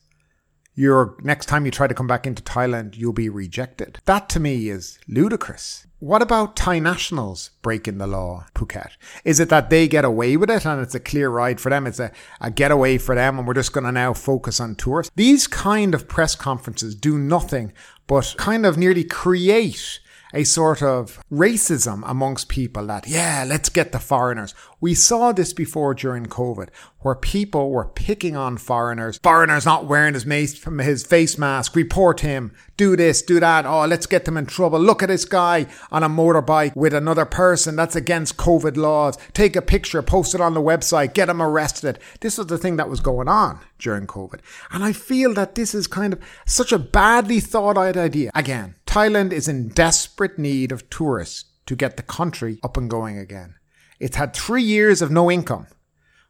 your 0.74 1.16
next 1.22 1.46
time 1.46 1.64
you 1.64 1.70
try 1.70 1.86
to 1.86 1.94
come 1.94 2.08
back 2.08 2.26
into 2.26 2.42
Thailand, 2.42 2.96
you'll 2.96 3.12
be 3.12 3.28
rejected. 3.28 4.00
That 4.06 4.28
to 4.30 4.40
me 4.40 4.68
is 4.68 4.98
ludicrous. 5.06 5.86
What 6.00 6.20
about 6.20 6.56
Thai 6.56 6.80
nationals 6.80 7.50
breaking 7.62 7.98
the 7.98 8.08
law, 8.08 8.46
Phuket? 8.56 8.90
Is 9.24 9.38
it 9.38 9.50
that 9.50 9.70
they 9.70 9.86
get 9.86 10.04
away 10.04 10.36
with 10.36 10.50
it 10.50 10.66
and 10.66 10.82
it's 10.82 10.96
a 10.96 11.00
clear 11.00 11.30
ride 11.30 11.60
for 11.60 11.70
them? 11.70 11.86
It's 11.86 12.00
a, 12.00 12.10
a 12.40 12.50
getaway 12.50 12.98
for 12.98 13.14
them 13.14 13.38
and 13.38 13.46
we're 13.46 13.54
just 13.54 13.72
going 13.72 13.84
to 13.84 13.92
now 13.92 14.12
focus 14.12 14.58
on 14.58 14.74
tourists? 14.74 15.12
These 15.14 15.46
kind 15.46 15.94
of 15.94 16.08
press 16.08 16.34
conferences 16.34 16.96
do 16.96 17.16
nothing 17.16 17.72
but 18.08 18.34
kind 18.36 18.66
of 18.66 18.76
nearly 18.76 19.04
create 19.04 20.00
a 20.34 20.44
sort 20.44 20.82
of 20.82 21.20
racism 21.32 22.02
amongst 22.04 22.48
people 22.48 22.86
that, 22.88 23.06
yeah, 23.06 23.44
let's 23.46 23.68
get 23.68 23.92
the 23.92 23.98
foreigners. 23.98 24.54
We 24.80 24.94
saw 24.94 25.32
this 25.32 25.52
before 25.52 25.94
during 25.94 26.26
COVID, 26.26 26.68
where 26.98 27.14
people 27.14 27.70
were 27.70 27.86
picking 27.86 28.36
on 28.36 28.56
foreigners. 28.58 29.18
Foreigners 29.22 29.64
not 29.64 29.86
wearing 29.86 30.14
his, 30.14 30.26
mace, 30.26 30.62
his 30.62 31.06
face 31.06 31.38
mask, 31.38 31.76
report 31.76 32.20
him, 32.20 32.52
do 32.76 32.96
this, 32.96 33.22
do 33.22 33.40
that. 33.40 33.64
Oh, 33.64 33.86
let's 33.86 34.06
get 34.06 34.24
them 34.24 34.36
in 34.36 34.46
trouble. 34.46 34.80
Look 34.80 35.02
at 35.02 35.08
this 35.08 35.24
guy 35.24 35.66
on 35.92 36.02
a 36.02 36.08
motorbike 36.08 36.74
with 36.74 36.92
another 36.92 37.24
person. 37.24 37.76
That's 37.76 37.96
against 37.96 38.36
COVID 38.36 38.76
laws. 38.76 39.16
Take 39.32 39.54
a 39.54 39.62
picture, 39.62 40.02
post 40.02 40.34
it 40.34 40.40
on 40.40 40.54
the 40.54 40.60
website, 40.60 41.14
get 41.14 41.28
him 41.28 41.40
arrested. 41.40 41.98
This 42.20 42.36
was 42.38 42.48
the 42.48 42.58
thing 42.58 42.76
that 42.76 42.90
was 42.90 43.00
going 43.00 43.28
on 43.28 43.60
during 43.78 44.06
COVID. 44.06 44.40
And 44.72 44.82
I 44.82 44.92
feel 44.92 45.34
that 45.34 45.54
this 45.54 45.74
is 45.74 45.86
kind 45.86 46.12
of 46.14 46.22
such 46.46 46.72
a 46.72 46.78
badly 46.78 47.38
thought 47.38 47.78
out 47.78 47.96
idea. 47.96 48.30
Again, 48.34 48.74
Thailand 48.94 49.32
is 49.32 49.48
in 49.48 49.70
desperate 49.70 50.38
need 50.38 50.70
of 50.70 50.88
tourists 50.88 51.46
to 51.66 51.74
get 51.74 51.96
the 51.96 52.02
country 52.04 52.60
up 52.62 52.76
and 52.76 52.88
going 52.88 53.18
again. 53.18 53.56
It's 53.98 54.14
had 54.14 54.32
three 54.32 54.62
years 54.62 55.02
of 55.02 55.10
no 55.10 55.32
income. 55.32 55.66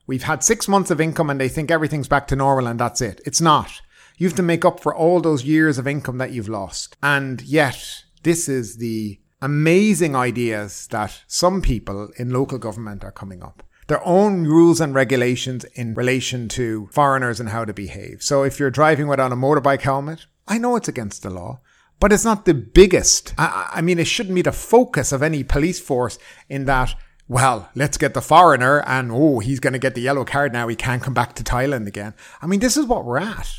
We've 0.07 0.23
had 0.23 0.43
six 0.43 0.67
months 0.67 0.91
of 0.91 0.99
income 0.99 1.29
and 1.29 1.39
they 1.39 1.51
think 1.51 1.71
everything's 1.71 2.09
back 2.09 2.27
to 2.29 2.37
normal 2.37 2.67
and 2.67 2.81
that's 2.81 3.03
it. 3.03 3.21
It's 3.27 3.43
not. 3.43 3.83
You 4.17 4.27
have 4.29 4.37
to 4.37 4.43
make 4.43 4.65
up 4.65 4.81
for 4.81 4.95
all 4.95 5.21
those 5.21 5.45
years 5.45 5.77
of 5.77 5.87
income 5.87 6.17
that 6.17 6.33
you've 6.33 6.49
lost. 6.49 6.97
And 7.03 7.43
yet, 7.43 8.05
this 8.23 8.49
is 8.49 8.79
the 8.79 9.21
amazing 9.43 10.17
ideas 10.17 10.87
that 10.87 11.21
some 11.27 11.61
people 11.61 12.13
in 12.17 12.31
local 12.31 12.57
government 12.57 13.05
are 13.05 13.13
coming 13.13 13.43
up. 13.43 13.63
Their 13.89 14.03
own 14.07 14.45
rules 14.45 14.81
and 14.81 14.95
regulations 14.95 15.65
in 15.75 15.93
relation 15.93 16.49
to 16.49 16.89
foreigners 16.93 17.41
and 17.41 17.51
how 17.51 17.67
to 17.67 17.75
behave. 17.75 18.23
So 18.23 18.43
if 18.43 18.59
you're 18.59 18.71
driving 18.71 19.07
without 19.07 19.33
a 19.33 19.37
motorbike 19.37 19.83
helmet, 19.83 20.25
I 20.49 20.57
know 20.57 20.77
it's 20.77 20.89
against 20.89 21.23
the 21.23 21.29
law, 21.29 21.61
but 22.05 22.13
it's 22.13 22.23
not 22.23 22.45
the 22.45 22.53
biggest. 22.53 23.33
I, 23.39 23.71
I 23.77 23.81
mean, 23.81 23.99
it 23.99 24.07
shouldn't 24.07 24.35
be 24.35 24.43
the 24.43 24.53
focus 24.53 25.11
of 25.11 25.23
any 25.23 25.43
police 25.43 25.81
force 25.81 26.19
in 26.51 26.67
that 26.67 26.95
well, 27.29 27.71
let's 27.75 27.97
get 27.97 28.13
the 28.13 28.21
foreigner 28.21 28.83
and 28.87 29.11
oh, 29.11 29.39
he's 29.39 29.59
going 29.59 29.73
to 29.73 29.79
get 29.79 29.95
the 29.95 30.03
yellow 30.03 30.27
card 30.27 30.53
now. 30.53 30.69
He 30.69 30.77
can't 30.77 31.03
come 31.03 31.15
back 31.15 31.35
to 31.37 31.43
Thailand 31.43 31.87
again. 31.87 32.13
I 32.43 32.47
mean, 32.47 32.61
this 32.61 32.77
is 32.77 32.85
what 32.85 33.07
we're 33.07 33.21
at. 33.21 33.51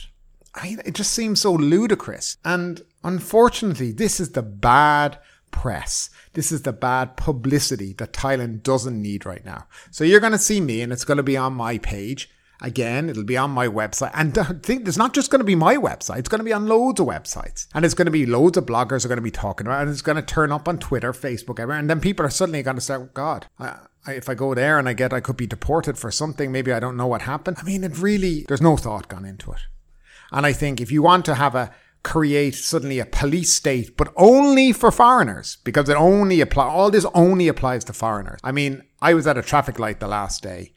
I 0.54 0.78
it 0.86 0.94
just 0.94 1.12
seems 1.12 1.42
so 1.42 1.54
ludicrous. 1.54 2.38
And 2.46 2.84
unfortunately, 3.04 3.92
this 3.92 4.20
is 4.20 4.34
the 4.34 4.44
bad 4.44 5.18
press. 5.50 6.12
This 6.34 6.52
is 6.52 6.62
the 6.62 6.72
bad 6.72 7.18
publicity 7.18 7.94
that 7.94 8.14
Thailand 8.14 8.62
doesn't 8.62 9.02
need 9.02 9.26
right 9.26 9.44
now. 9.44 9.66
So 9.90 10.04
you're 10.04 10.20
going 10.20 10.34
to 10.34 10.38
see 10.38 10.62
me 10.62 10.82
and 10.82 10.94
it's 10.94 11.04
going 11.04 11.18
to 11.18 11.24
be 11.24 11.36
on 11.36 11.54
my 11.54 11.80
page 11.80 12.30
Again, 12.62 13.10
it'll 13.10 13.24
be 13.24 13.38
on 13.38 13.52
my 13.52 13.68
website. 13.68 14.12
And 14.14 14.34
think 14.64 14.88
it's 14.88 14.98
not 14.98 15.14
just 15.14 15.30
going 15.30 15.40
to 15.40 15.46
be 15.46 15.56
my 15.56 15.76
website, 15.76 16.20
it's 16.20 16.30
going 16.30 16.40
to 16.40 16.46
be 16.46 16.54
on 16.54 16.68
loads 16.68 17.00
of 17.00 17.08
websites. 17.08 17.68
And 17.74 17.84
it's 17.84 17.94
going 17.94 18.06
to 18.06 18.12
be 18.12 18.26
loads 18.26 18.58
of 18.58 18.66
bloggers 18.66 19.06
are 19.06 19.10
going 19.10 19.18
to 19.18 19.22
be 19.22 19.32
talking 19.32 19.68
about 19.68 19.80
it. 19.80 19.82
And 19.84 19.92
it's 19.92 20.02
going 20.02 20.16
to 20.16 20.22
turn 20.22 20.52
up 20.52 20.68
on 20.68 20.78
Twitter, 20.78 21.12
Facebook, 21.12 21.60
everywhere. 21.60 21.80
And 21.80 21.90
then 21.90 22.00
people 22.00 22.26
are 22.26 22.30
suddenly 22.30 22.64
going 22.64 22.78
to 22.78 22.82
say, 22.82 22.96
oh, 22.96 23.10
God, 23.14 23.48
I, 23.60 23.78
I, 24.08 24.14
if 24.14 24.30
I 24.30 24.36
go 24.36 24.54
there 24.54 24.80
and 24.80 24.88
I 24.88 24.94
get, 24.94 25.14
I 25.14 25.20
could 25.20 25.38
be 25.38 25.48
deported 25.48 25.98
for 25.98 26.12
something, 26.12 26.52
maybe 26.52 26.72
I 26.72 26.80
don't 26.80 26.98
know 26.98 27.08
what 27.08 27.24
happened. 27.24 27.58
I 27.60 27.64
mean, 27.64 27.84
it 27.84 27.98
really, 28.00 28.46
there's 28.48 28.62
no 28.62 28.78
thought 28.78 29.08
gone 29.08 29.26
into 29.26 29.52
it. 29.52 29.62
And 30.32 30.46
I 30.46 30.54
think 30.54 30.80
if 30.80 30.92
you 30.92 31.02
want 31.02 31.26
to 31.26 31.36
have 31.36 31.56
a, 31.56 31.72
create 32.04 32.54
suddenly 32.54 33.00
a 33.00 33.06
police 33.06 33.52
state, 33.52 33.98
but 33.98 34.14
only 34.16 34.72
for 34.72 34.92
foreigners, 34.92 35.58
because 35.64 35.90
it 35.90 35.98
only 35.98 36.40
apply, 36.40 36.66
all 36.66 36.92
this 36.92 37.06
only 37.16 37.48
applies 37.48 37.84
to 37.84 37.94
foreigners. 37.94 38.40
I 38.44 38.52
mean, 38.52 38.84
I 39.02 39.16
was 39.16 39.26
at 39.26 39.40
a 39.40 39.42
traffic 39.42 39.80
light 39.80 40.00
the 40.00 40.08
last 40.08 40.44
day 40.44 40.74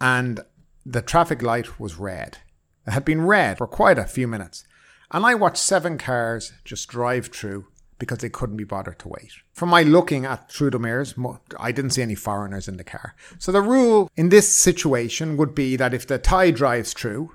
and 0.00 0.40
the 0.84 1.02
traffic 1.02 1.42
light 1.42 1.78
was 1.78 1.96
red. 1.96 2.38
It 2.86 2.92
had 2.92 3.04
been 3.04 3.26
red 3.26 3.58
for 3.58 3.66
quite 3.66 3.98
a 3.98 4.04
few 4.04 4.26
minutes, 4.26 4.64
and 5.10 5.24
I 5.24 5.34
watched 5.34 5.58
seven 5.58 5.98
cars 5.98 6.52
just 6.64 6.88
drive 6.88 7.28
through 7.28 7.66
because 7.98 8.18
they 8.18 8.28
couldn't 8.28 8.56
be 8.56 8.64
bothered 8.64 8.98
to 8.98 9.08
wait. 9.08 9.30
From 9.52 9.68
my 9.68 9.82
looking 9.82 10.24
at 10.24 10.50
through 10.50 10.70
the 10.70 10.78
mirrors, 10.80 11.14
I 11.60 11.70
didn't 11.70 11.92
see 11.92 12.02
any 12.02 12.16
foreigners 12.16 12.66
in 12.66 12.76
the 12.76 12.82
car. 12.82 13.14
So 13.38 13.52
the 13.52 13.62
rule 13.62 14.10
in 14.16 14.30
this 14.30 14.52
situation 14.52 15.36
would 15.36 15.54
be 15.54 15.76
that 15.76 15.94
if 15.94 16.08
the 16.08 16.18
Thai 16.18 16.50
drives 16.50 16.92
through, 16.92 17.32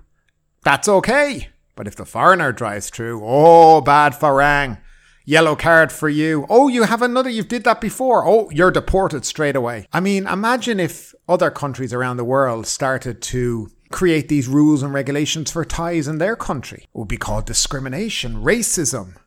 that's 0.63 0.89
okay. 0.89 1.49
But 1.77 1.87
if 1.87 1.95
the 1.95 2.05
foreigner 2.05 2.51
drives 2.51 2.89
through, 2.89 3.21
oh, 3.23 3.79
bad 3.79 4.11
farang. 4.11 4.79
Yellow 5.29 5.57
card 5.57 5.91
for 5.91 6.07
you. 6.07 6.45
Oh, 6.49 6.69
you 6.69 6.83
have 6.83 7.01
another. 7.01 7.29
You've 7.29 7.49
did 7.49 7.65
that 7.65 7.81
before. 7.81 8.25
Oh, 8.25 8.49
you're 8.49 8.71
deported 8.71 9.25
straight 9.25 9.57
away. 9.57 9.85
I 9.91 9.99
mean, 9.99 10.25
imagine 10.25 10.79
if 10.79 11.13
other 11.27 11.51
countries 11.51 11.91
around 11.91 12.15
the 12.15 12.23
world 12.23 12.65
started 12.65 13.21
to 13.23 13.69
create 13.91 14.29
these 14.29 14.47
rules 14.47 14.81
and 14.81 14.93
regulations 14.93 15.51
for 15.51 15.65
Thais 15.65 16.07
in 16.07 16.19
their 16.19 16.37
country. 16.37 16.83
It 16.83 16.97
would 16.97 17.09
be 17.09 17.17
called 17.17 17.45
discrimination, 17.45 18.41
racism, 18.41 19.17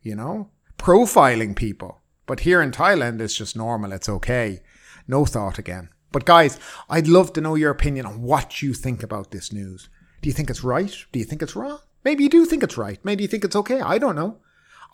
you 0.00 0.16
know, 0.16 0.48
profiling 0.78 1.54
people. 1.54 2.00
But 2.24 2.40
here 2.40 2.62
in 2.62 2.70
Thailand, 2.70 3.20
it's 3.20 3.36
just 3.36 3.54
normal. 3.54 3.92
It's 3.92 4.08
okay. 4.08 4.62
No 5.06 5.26
thought 5.26 5.58
again. 5.58 5.90
But 6.10 6.24
guys, 6.24 6.58
I'd 6.88 7.06
love 7.06 7.34
to 7.34 7.42
know 7.42 7.54
your 7.54 7.70
opinion 7.70 8.06
on 8.06 8.22
what 8.22 8.62
you 8.62 8.72
think 8.72 9.02
about 9.02 9.30
this 9.30 9.52
news. 9.52 9.90
Do 10.22 10.30
you 10.30 10.32
think 10.32 10.48
it's 10.48 10.64
right? 10.64 10.96
Do 11.12 11.18
you 11.18 11.26
think 11.26 11.42
it's 11.42 11.54
wrong? 11.54 11.80
Maybe 12.02 12.22
you 12.22 12.30
do 12.30 12.46
think 12.46 12.62
it's 12.62 12.78
right. 12.78 12.98
Maybe 13.04 13.24
you 13.24 13.28
think 13.28 13.44
it's 13.44 13.56
okay. 13.56 13.82
I 13.82 13.98
don't 13.98 14.16
know. 14.16 14.38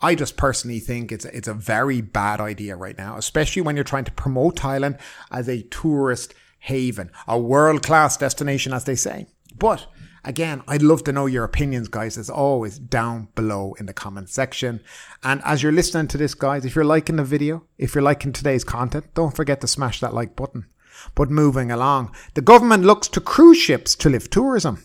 I 0.01 0.15
just 0.15 0.37
personally 0.37 0.79
think 0.79 1.11
it's 1.11 1.25
it's 1.25 1.47
a 1.47 1.53
very 1.53 2.01
bad 2.01 2.39
idea 2.39 2.75
right 2.75 2.97
now, 2.97 3.17
especially 3.17 3.61
when 3.61 3.75
you're 3.75 3.83
trying 3.83 4.05
to 4.05 4.11
promote 4.11 4.55
Thailand 4.55 4.99
as 5.31 5.49
a 5.49 5.63
tourist 5.63 6.33
haven, 6.59 7.11
a 7.27 7.39
world 7.39 7.83
class 7.83 8.17
destination, 8.17 8.73
as 8.73 8.83
they 8.83 8.95
say. 8.95 9.27
But 9.57 9.87
again, 10.23 10.61
I'd 10.67 10.81
love 10.81 11.03
to 11.05 11.11
know 11.11 11.25
your 11.25 11.43
opinions, 11.43 11.87
guys, 11.87 12.17
as 12.17 12.29
always, 12.29 12.77
down 12.77 13.29
below 13.35 13.73
in 13.79 13.85
the 13.85 13.93
comment 13.93 14.29
section. 14.29 14.81
And 15.23 15.41
as 15.43 15.63
you're 15.63 15.71
listening 15.71 16.07
to 16.09 16.17
this, 16.17 16.33
guys, 16.33 16.65
if 16.65 16.75
you're 16.75 16.85
liking 16.85 17.15
the 17.15 17.23
video, 17.23 17.63
if 17.77 17.95
you're 17.95 18.03
liking 18.03 18.33
today's 18.33 18.63
content, 18.63 19.13
don't 19.13 19.35
forget 19.35 19.61
to 19.61 19.67
smash 19.67 19.99
that 20.01 20.13
like 20.13 20.35
button. 20.35 20.67
But 21.15 21.29
moving 21.29 21.71
along, 21.71 22.13
the 22.33 22.41
government 22.41 22.83
looks 22.83 23.07
to 23.09 23.21
cruise 23.21 23.57
ships 23.57 23.95
to 23.95 24.09
lift 24.09 24.31
tourism. 24.31 24.83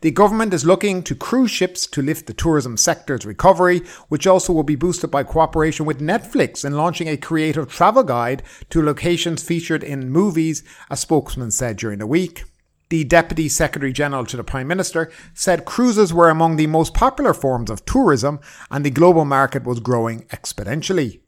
The 0.00 0.10
government 0.10 0.52
is 0.52 0.64
looking 0.64 1.02
to 1.04 1.14
cruise 1.14 1.50
ships 1.50 1.86
to 1.88 2.02
lift 2.02 2.26
the 2.26 2.34
tourism 2.34 2.76
sector's 2.76 3.24
recovery, 3.24 3.82
which 4.08 4.26
also 4.26 4.52
will 4.52 4.62
be 4.62 4.76
boosted 4.76 5.10
by 5.10 5.22
cooperation 5.22 5.86
with 5.86 6.00
Netflix 6.00 6.64
in 6.64 6.76
launching 6.76 7.08
a 7.08 7.16
creative 7.16 7.68
travel 7.68 8.02
guide 8.02 8.42
to 8.70 8.82
locations 8.82 9.42
featured 9.42 9.82
in 9.82 10.10
movies, 10.10 10.62
a 10.90 10.96
spokesman 10.96 11.50
said 11.50 11.76
during 11.76 11.98
the 11.98 12.06
week. 12.06 12.44
The 12.90 13.04
Deputy 13.04 13.48
Secretary 13.48 13.92
General 13.92 14.26
to 14.26 14.36
the 14.36 14.44
Prime 14.44 14.68
Minister 14.68 15.10
said 15.32 15.64
cruises 15.64 16.12
were 16.12 16.28
among 16.28 16.56
the 16.56 16.66
most 16.66 16.92
popular 16.92 17.32
forms 17.32 17.70
of 17.70 17.84
tourism 17.84 18.40
and 18.70 18.84
the 18.84 18.90
global 18.90 19.24
market 19.24 19.64
was 19.64 19.80
growing 19.80 20.24
exponentially. 20.26 21.20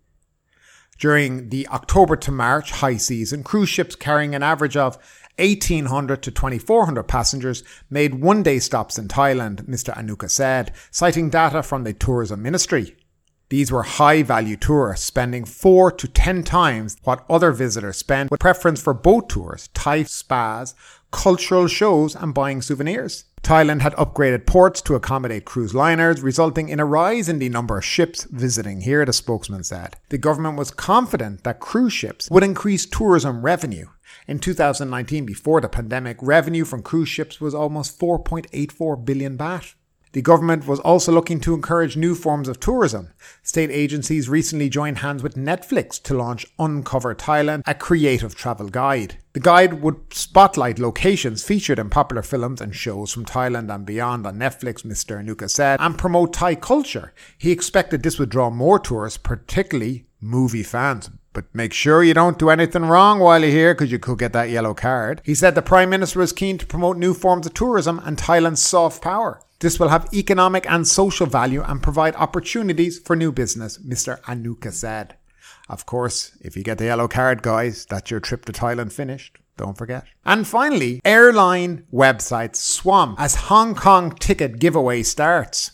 During 0.99 1.50
the 1.50 1.66
October 1.68 2.16
to 2.16 2.30
March 2.30 2.70
high 2.70 2.96
season, 2.96 3.42
cruise 3.42 3.68
ships 3.68 3.94
carrying 3.96 4.35
an 4.35 4.42
average 4.42 4.76
of 4.76 4.99
1,800 5.38 6.23
to 6.23 6.31
2,400 6.31 7.02
passengers 7.05 7.62
made 7.90 8.23
one 8.23 8.43
day 8.43 8.59
stops 8.59 8.99
in 8.99 9.09
Thailand, 9.09 9.64
Mr. 9.69 9.95
Anucha 9.97 10.31
said, 10.31 10.73
citing 10.90 11.31
data 11.31 11.62
from 11.62 11.85
the 11.85 11.93
tourism 11.93 12.43
ministry. 12.43 12.97
These 13.49 13.71
were 13.71 13.85
high 13.85 14.25
value 14.25 14.57
tourists 14.57 15.07
spending 15.07 15.45
four 15.45 15.93
to 15.93 16.09
ten 16.09 16.43
times 16.43 16.97
what 17.05 17.25
other 17.31 17.52
visitors 17.52 17.97
spend 17.97 18.28
with 18.31 18.40
preference 18.40 18.83
for 18.83 18.93
boat 18.93 19.28
tours, 19.28 19.69
Thai 19.73 20.02
spas, 20.02 20.75
cultural 21.12 21.69
shows 21.69 22.16
and 22.16 22.35
buying 22.35 22.61
souvenirs. 22.61 23.25
Thailand 23.43 23.83
had 23.83 23.95
upgraded 23.95 24.45
ports 24.47 24.83
to 24.83 24.97
accommodate 24.97 25.45
cruise 25.45 25.73
liners, 25.73 26.21
resulting 26.21 26.69
in 26.69 26.81
a 26.81 26.85
rise 26.85 27.28
in 27.28 27.38
the 27.38 27.49
number 27.49 27.78
of 27.78 27.85
ships 27.85 28.25
visiting 28.25 28.81
here, 28.81 29.05
the 29.05 29.12
spokesman 29.12 29.62
said. 29.62 29.95
The 30.09 30.19
government 30.19 30.59
was 30.59 30.73
confident 30.73 31.45
that 31.45 31.61
cruise 31.61 31.93
ships 31.93 32.28
would 32.28 32.43
increase 32.43 32.85
tourism 32.87 33.43
revenue. 33.43 33.87
In 34.28 34.40
2019, 34.40 35.25
before 35.25 35.61
the 35.61 35.68
pandemic, 35.68 36.16
revenue 36.21 36.64
from 36.64 36.83
cruise 36.83 37.09
ships 37.09 37.40
was 37.40 37.54
almost 37.54 37.99
4.84 37.99 39.04
billion 39.04 39.38
baht. 39.38 39.75
The 40.12 40.23
government 40.23 40.66
was 40.66 40.80
also 40.80 41.12
looking 41.12 41.40
to 41.40 41.54
encourage 41.54 41.97
new 41.97 42.14
forms 42.14 42.49
of 42.49 42.59
tourism. 42.59 43.11
State 43.42 43.71
agencies 43.71 44.28
recently 44.28 44.68
joined 44.68 44.99
hands 44.99 45.23
with 45.23 45.37
Netflix 45.37 46.02
to 46.04 46.14
launch 46.14 46.47
Uncover 46.59 47.14
Thailand, 47.14 47.62
a 47.66 47.75
creative 47.75 48.35
travel 48.35 48.68
guide. 48.68 49.18
The 49.35 49.40
guide 49.40 49.83
would 49.83 50.14
spotlight 50.14 50.78
locations 50.78 51.45
featured 51.45 51.78
in 51.78 51.90
popular 51.90 52.23
films 52.23 52.61
and 52.61 52.75
shows 52.75 53.12
from 53.12 53.26
Thailand 53.26 53.73
and 53.73 53.85
beyond 53.85 54.26
on 54.26 54.38
Netflix, 54.38 54.87
Mr. 54.87 55.23
Anucha 55.23 55.50
said, 55.50 55.78
and 55.80 55.99
promote 55.99 56.33
Thai 56.33 56.54
culture. 56.54 57.12
He 57.37 57.52
expected 57.52 58.02
this 58.02 58.18
would 58.18 58.30
draw 58.30 58.49
more 58.49 58.78
tourists, 58.78 59.18
particularly 59.18 60.06
movie 60.21 60.62
fans. 60.62 61.11
But 61.37 61.55
make 61.55 61.75
sure 61.75 62.02
you 62.02 62.14
don't 62.14 62.38
do 62.38 62.49
anything 62.49 62.87
wrong 62.87 63.19
while 63.19 63.43
you're 63.43 63.50
here 63.50 63.75
because 63.75 63.93
you 63.93 63.99
could 63.99 64.19
get 64.19 64.33
that 64.33 64.49
yellow 64.49 64.73
card. 64.73 65.21
He 65.23 65.35
said 65.35 65.55
the 65.55 65.61
Prime 65.61 65.90
Minister 65.90 66.23
is 66.23 66.33
keen 66.33 66.57
to 66.57 66.64
promote 66.64 66.97
new 66.97 67.12
forms 67.12 67.47
of 67.47 67.52
tourism 67.52 68.00
and 68.07 68.16
Thailand's 68.16 68.62
soft 68.62 69.02
power. 69.02 69.43
This 69.59 69.78
will 69.78 69.90
have 69.90 70.09
economic 70.14 70.64
and 70.66 70.88
social 70.88 71.26
value 71.26 71.62
and 71.62 71.83
provide 71.83 72.16
opportunities 72.16 72.99
for 72.99 73.14
new 73.14 73.33
business, 73.33 73.76
Mr. 73.76 74.19
Anucha 74.23 74.73
said. 74.73 75.16
Of 75.69 75.85
course, 75.85 76.38
if 76.40 76.57
you 76.57 76.62
get 76.62 76.78
the 76.78 76.87
yellow 76.87 77.07
card, 77.07 77.43
guys, 77.43 77.85
that's 77.85 78.11
your 78.11 78.21
trip 78.21 78.47
to 78.47 78.52
Thailand 78.52 78.93
finished. 78.95 79.37
Don't 79.59 79.76
forget. 79.76 80.05
And 80.25 80.47
finally, 80.47 81.02
airline 81.05 81.85
websites 81.93 82.57
swamp 82.57 83.21
as 83.21 83.35
Hong 83.35 83.75
Kong 83.75 84.12
ticket 84.12 84.59
giveaway 84.59 85.02
starts. 85.02 85.73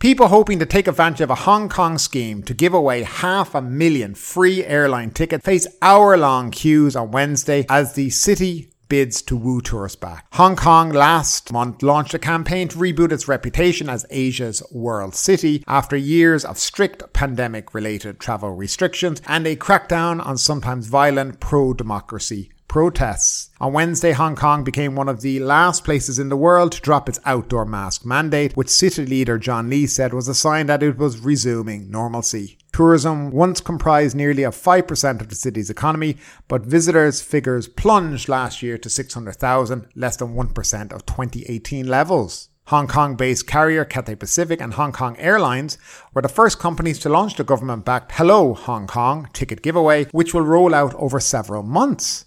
People 0.00 0.28
hoping 0.28 0.58
to 0.60 0.64
take 0.64 0.88
advantage 0.88 1.20
of 1.20 1.28
a 1.28 1.34
Hong 1.34 1.68
Kong 1.68 1.98
scheme 1.98 2.42
to 2.44 2.54
give 2.54 2.72
away 2.72 3.02
half 3.02 3.54
a 3.54 3.60
million 3.60 4.14
free 4.14 4.64
airline 4.64 5.10
tickets 5.10 5.44
face 5.44 5.66
hour 5.82 6.16
long 6.16 6.50
queues 6.50 6.96
on 6.96 7.10
Wednesday 7.10 7.66
as 7.68 7.92
the 7.92 8.08
city 8.08 8.70
bids 8.88 9.20
to 9.20 9.36
woo 9.36 9.60
tourists 9.60 9.96
back. 9.96 10.24
Hong 10.32 10.56
Kong 10.56 10.90
last 10.90 11.52
month 11.52 11.82
launched 11.82 12.14
a 12.14 12.18
campaign 12.18 12.68
to 12.68 12.78
reboot 12.78 13.12
its 13.12 13.28
reputation 13.28 13.90
as 13.90 14.06
Asia's 14.08 14.62
world 14.72 15.14
city 15.14 15.62
after 15.66 15.98
years 15.98 16.46
of 16.46 16.56
strict 16.56 17.12
pandemic 17.12 17.74
related 17.74 18.18
travel 18.18 18.52
restrictions 18.52 19.20
and 19.26 19.46
a 19.46 19.54
crackdown 19.54 20.24
on 20.24 20.38
sometimes 20.38 20.86
violent 20.86 21.40
pro 21.40 21.74
democracy 21.74 22.50
protests. 22.70 23.50
On 23.60 23.72
Wednesday, 23.72 24.12
Hong 24.12 24.36
Kong 24.36 24.62
became 24.62 24.94
one 24.94 25.08
of 25.08 25.22
the 25.22 25.40
last 25.40 25.82
places 25.82 26.20
in 26.20 26.28
the 26.28 26.36
world 26.36 26.70
to 26.70 26.80
drop 26.80 27.08
its 27.08 27.18
outdoor 27.24 27.66
mask 27.66 28.06
mandate, 28.06 28.56
which 28.56 28.68
city 28.68 29.04
leader 29.04 29.38
John 29.38 29.68
Lee 29.68 29.88
said 29.88 30.14
was 30.14 30.28
a 30.28 30.36
sign 30.36 30.66
that 30.66 30.80
it 30.80 30.96
was 30.96 31.18
resuming 31.18 31.90
normalcy. 31.90 32.58
Tourism 32.72 33.32
once 33.32 33.60
comprised 33.60 34.14
nearly 34.14 34.44
a 34.44 34.50
5% 34.50 35.20
of 35.20 35.28
the 35.28 35.34
city's 35.34 35.68
economy, 35.68 36.16
but 36.46 36.62
visitors' 36.62 37.20
figures 37.20 37.66
plunged 37.66 38.28
last 38.28 38.62
year 38.62 38.78
to 38.78 38.88
600,000, 38.88 39.88
less 39.96 40.16
than 40.16 40.36
1% 40.36 40.92
of 40.92 41.04
2018 41.06 41.88
levels. 41.88 42.50
Hong 42.68 42.86
Kong 42.86 43.16
based 43.16 43.48
carrier 43.48 43.84
Cathay 43.84 44.14
Pacific 44.14 44.60
and 44.60 44.74
Hong 44.74 44.92
Kong 44.92 45.16
Airlines 45.18 45.76
were 46.14 46.22
the 46.22 46.28
first 46.28 46.60
companies 46.60 47.00
to 47.00 47.08
launch 47.08 47.34
the 47.34 47.42
government 47.42 47.84
backed 47.84 48.12
Hello 48.12 48.54
Hong 48.54 48.86
Kong 48.86 49.28
ticket 49.32 49.60
giveaway, 49.60 50.04
which 50.12 50.32
will 50.32 50.42
roll 50.42 50.72
out 50.72 50.94
over 50.94 51.18
several 51.18 51.64
months. 51.64 52.26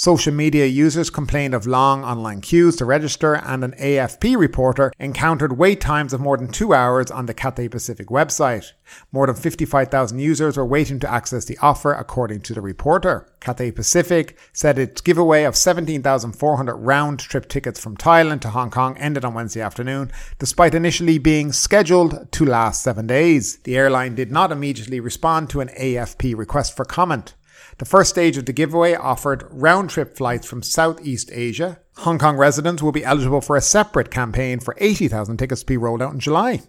Social 0.00 0.32
media 0.32 0.64
users 0.64 1.10
complained 1.10 1.54
of 1.54 1.66
long 1.66 2.04
online 2.04 2.40
queues 2.40 2.76
to 2.76 2.84
register, 2.84 3.34
and 3.34 3.64
an 3.64 3.72
AFP 3.72 4.38
reporter 4.38 4.92
encountered 5.00 5.58
wait 5.58 5.80
times 5.80 6.12
of 6.12 6.20
more 6.20 6.36
than 6.36 6.46
two 6.46 6.72
hours 6.72 7.10
on 7.10 7.26
the 7.26 7.34
Cathay 7.34 7.66
Pacific 7.66 8.06
website. 8.06 8.70
More 9.10 9.26
than 9.26 9.34
55,000 9.34 10.20
users 10.20 10.56
were 10.56 10.64
waiting 10.64 11.00
to 11.00 11.10
access 11.10 11.46
the 11.46 11.58
offer, 11.60 11.92
according 11.92 12.42
to 12.42 12.54
the 12.54 12.60
reporter. 12.60 13.26
Cathay 13.40 13.72
Pacific 13.72 14.38
said 14.52 14.78
its 14.78 15.00
giveaway 15.00 15.42
of 15.42 15.56
17,400 15.56 16.76
round 16.76 17.18
trip 17.18 17.48
tickets 17.48 17.80
from 17.80 17.96
Thailand 17.96 18.40
to 18.42 18.50
Hong 18.50 18.70
Kong 18.70 18.96
ended 18.98 19.24
on 19.24 19.34
Wednesday 19.34 19.62
afternoon, 19.62 20.12
despite 20.38 20.76
initially 20.76 21.18
being 21.18 21.50
scheduled 21.50 22.30
to 22.30 22.44
last 22.44 22.84
seven 22.84 23.08
days. 23.08 23.56
The 23.64 23.76
airline 23.76 24.14
did 24.14 24.30
not 24.30 24.52
immediately 24.52 25.00
respond 25.00 25.50
to 25.50 25.60
an 25.60 25.70
AFP 25.70 26.36
request 26.36 26.76
for 26.76 26.84
comment. 26.84 27.34
The 27.78 27.84
first 27.84 28.10
stage 28.10 28.36
of 28.36 28.46
the 28.46 28.52
giveaway 28.52 28.94
offered 28.94 29.46
round 29.50 29.90
trip 29.90 30.16
flights 30.16 30.46
from 30.46 30.62
Southeast 30.62 31.30
Asia. 31.32 31.80
Hong 31.98 32.18
Kong 32.18 32.36
residents 32.36 32.82
will 32.82 32.92
be 32.92 33.04
eligible 33.04 33.40
for 33.40 33.56
a 33.56 33.60
separate 33.60 34.10
campaign 34.10 34.60
for 34.60 34.76
80,000 34.78 35.36
tickets 35.36 35.62
to 35.62 35.66
be 35.66 35.76
rolled 35.76 36.02
out 36.02 36.12
in 36.12 36.20
July. 36.20 36.62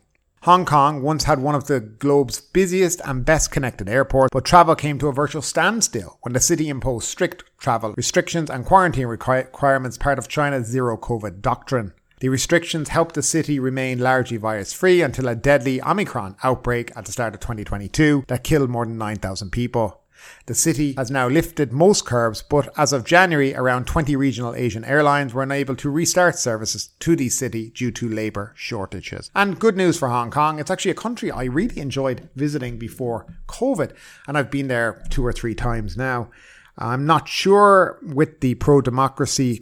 Hong 0.44 0.66
Kong 0.66 1.02
once 1.02 1.26
had 1.26 1.40
one 1.40 1.54
of 1.54 1.68
the 1.68 1.82
globe's 1.82 2.40
busiest 2.40 3.02
and 3.04 3.26
best 3.26 3.52
connected 3.52 3.90
airports, 3.90 4.30
but 4.32 4.46
travel 4.46 4.74
came 4.74 4.98
to 5.00 5.10
a 5.10 5.14
virtual 5.14 5.42
standstill 5.42 6.18
when 6.22 6.32
the 6.32 6.40
city 6.40 6.70
imposed 6.70 7.10
strict 7.10 7.44
travel 7.58 7.94
restrictions 7.98 8.50
and 8.50 8.66
quarantine 8.66 9.08
requirements 9.08 9.98
part 9.98 10.18
of 10.18 10.30
China's 10.30 10.68
zero 10.68 10.96
COVID 10.96 11.42
doctrine. 11.42 11.92
The 12.22 12.30
restrictions 12.30 12.90
helped 12.90 13.16
the 13.16 13.22
city 13.22 13.60
remain 13.60 14.00
largely 14.00 14.38
virus 14.38 14.74
free 14.74 15.02
until 15.02 15.28
a 15.28 15.36
deadly 15.36 15.82
Omicron 15.82 16.36
outbreak 16.44 16.92
at 16.96 17.06
the 17.06 17.12
start 17.12 17.34
of 17.34 17.40
2022 17.42 18.26
that 18.28 18.44
killed 18.44 18.70
more 18.70 18.86
than 18.86 18.98
9,000 18.98 19.52
people. 19.52 20.02
The 20.46 20.56
city 20.56 20.94
has 20.94 21.12
now 21.12 21.28
lifted 21.28 21.72
most 21.72 22.06
curbs, 22.06 22.42
but 22.42 22.70
as 22.78 22.94
of 22.94 23.04
January, 23.04 23.54
around 23.56 23.86
20 23.86 24.16
regional 24.16 24.56
Asian 24.56 24.84
airlines 24.84 25.34
were 25.34 25.44
unable 25.44 25.76
to 25.76 25.90
restart 25.90 26.38
services 26.38 26.90
to 27.00 27.16
the 27.16 27.30
city 27.30 27.70
due 27.70 27.92
to 27.92 28.10
labour 28.10 28.54
shortages. 28.56 29.30
And 29.36 29.60
good 29.60 29.78
news 29.78 29.98
for 29.98 30.10
Hong 30.10 30.32
Kong, 30.32 30.60
it's 30.60 30.72
actually 30.72 30.92
a 30.92 30.96
country 30.96 31.32
I 31.32 31.44
really 31.44 31.80
enjoyed 31.80 32.30
visiting 32.36 32.78
before 32.78 33.26
COVID, 33.48 33.92
and 34.28 34.38
I've 34.38 34.52
been 34.52 34.68
there 34.68 35.04
two 35.10 35.26
or 35.26 35.34
three 35.34 35.56
times 35.56 35.96
now. 35.96 36.30
I'm 36.78 37.06
not 37.06 37.28
sure 37.28 38.00
with 38.02 38.40
the 38.40 38.56
pro 38.56 38.82
democracy, 38.82 39.62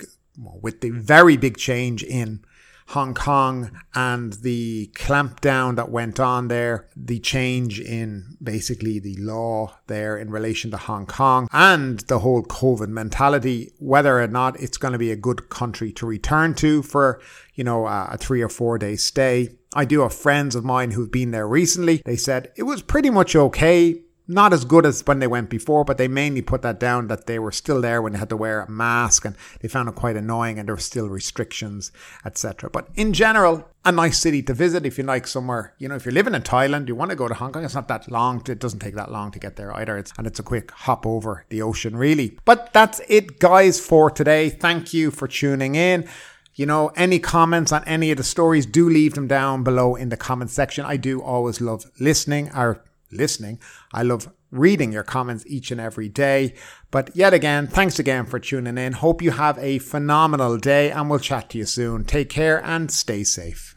with 0.62 0.82
the 0.82 0.92
very 0.92 1.36
big 1.36 1.58
change 1.58 2.04
in 2.04 2.46
Hong 2.90 3.14
Kong 3.14 3.72
and 3.94 4.34
the 4.34 4.90
clampdown 4.96 5.76
that 5.76 5.92
went 5.92 6.20
on 6.20 6.48
there, 6.48 6.88
the 6.96 7.20
change 7.20 7.82
in 7.82 8.38
basically 8.42 9.00
the 9.00 9.16
law 9.18 9.78
there 9.88 10.18
in 10.18 10.32
relation 10.32 10.72
to 10.72 10.78
Hong 10.78 11.06
Kong, 11.06 11.50
and 11.52 12.00
the 12.02 12.20
whole 12.20 12.44
COVID 12.44 12.88
mentality, 12.88 13.74
whether 13.80 14.22
or 14.22 14.28
not 14.28 14.60
it's 14.60 14.78
going 14.78 14.94
to 14.94 14.98
be 14.98 15.12
a 15.12 15.18
good 15.18 15.50
country 15.50 15.92
to 15.94 16.06
return 16.06 16.54
to 16.56 16.82
for, 16.82 17.22
you 17.56 17.64
know, 17.64 17.86
a, 17.86 18.16
three 18.18 18.42
or 18.42 18.50
four 18.50 18.78
day 18.78 18.96
stay. 18.96 19.50
I 19.76 19.84
do 19.84 20.02
have 20.02 20.14
friends 20.14 20.56
of 20.56 20.64
mine 20.64 20.92
who've 20.92 21.12
been 21.12 21.32
there 21.32 21.48
recently. 21.48 22.02
They 22.06 22.16
said 22.16 22.52
it 22.56 22.64
was 22.64 22.82
pretty 22.82 23.10
much 23.10 23.36
okay 23.36 24.02
not 24.28 24.52
as 24.52 24.66
good 24.66 24.86
as 24.86 25.06
when 25.06 25.20
they 25.20 25.28
went 25.28 25.50
before, 25.50 25.86
but 25.86 25.98
they 25.98 26.08
mainly 26.08 26.42
put 26.42 26.62
that 26.62 26.80
down 26.80 27.08
that 27.08 27.28
they 27.28 27.40
were 27.40 27.52
still 27.52 27.82
there 27.82 28.02
when 28.02 28.14
they 28.14 28.20
had 28.20 28.30
to 28.30 28.38
wear 28.38 28.62
a 28.62 28.70
mask 28.70 29.24
and 29.26 29.36
they 29.62 29.68
found 29.68 29.88
it 29.88 29.96
quite 29.96 30.18
annoying 30.18 30.60
and 30.60 30.68
there 30.68 30.76
were 30.76 30.82
still 30.82 31.08
restrictions, 31.08 31.92
etc. 32.26 32.70
But 32.70 32.90
in 32.96 33.14
general, 33.14 33.70
a 33.86 33.92
nice 33.92 34.20
city 34.20 34.44
to 34.44 34.54
visit 34.54 34.86
if 34.86 34.98
you 34.98 35.06
like 35.06 35.28
somewhere. 35.28 35.74
You 35.78 35.88
know, 35.88 35.96
if 35.96 36.04
you're 36.04 36.14
living 36.14 36.36
in 36.36 36.42
Thailand, 36.42 36.90
you 36.90 36.96
want 36.96 37.12
to 37.12 37.16
go 37.16 37.30
to 37.30 37.34
Hong 37.34 37.54
Kong. 37.54 37.64
It's 37.64 37.76
not 37.76 37.88
that 37.88 38.12
long. 38.12 38.44
It 38.48 38.60
doesn't 38.60 38.80
take 38.80 38.96
that 38.96 39.12
long 39.12 39.32
to 39.32 39.40
get 39.40 39.56
there 39.56 39.74
either. 39.74 39.98
It's, 39.98 40.12
and 40.18 40.28
it's 40.28 40.40
a 40.40 40.44
quick 40.44 40.72
hop 40.72 41.06
over 41.06 41.46
the 41.48 41.62
ocean, 41.62 41.96
really. 41.96 42.38
But 42.44 42.74
that's 42.74 43.00
it, 43.08 43.40
guys, 43.40 43.80
for 43.80 44.12
today. 44.12 44.50
Thank 44.50 44.94
you 44.94 45.10
for 45.10 45.28
tuning 45.28 45.76
in. 45.76 46.08
You 46.54 46.66
know, 46.66 46.88
any 46.96 47.20
comments 47.20 47.72
on 47.72 47.84
any 47.86 48.12
of 48.12 48.18
the 48.18 48.24
stories, 48.24 48.66
do 48.66 48.90
leave 48.90 49.14
them 49.14 49.28
down 49.28 49.64
below 49.64 49.96
in 49.96 50.10
the 50.10 50.18
comment 50.18 50.50
section. 50.50 50.84
I 50.86 50.98
do 50.98 51.22
always 51.22 51.62
love 51.62 51.86
listening 52.00 52.50
or 52.54 52.84
listening. 53.12 53.60
I 53.94 54.04
love 54.04 54.32
reading 54.52 54.92
your 54.92 55.04
comments 55.04 55.46
each 55.48 55.72
and 55.72 55.82
every 55.82 56.10
day. 56.10 56.54
But 56.92 57.16
yet 57.16 57.34
again, 57.34 57.68
thanks 57.68 58.00
again 58.00 58.26
for 58.26 58.40
tuning 58.40 58.78
in. 58.78 58.94
Hope 58.94 59.22
you 59.22 59.32
have 59.32 59.58
a 59.60 59.80
phenomenal 59.80 60.58
day 60.58 60.92
and 60.92 61.10
we'll 61.10 61.20
chat 61.20 61.50
to 61.52 61.58
you 61.58 61.66
soon. 61.66 62.04
Take 62.04 62.30
care 62.30 62.64
and 62.64 62.92
stay 62.92 63.24
safe. 63.24 63.77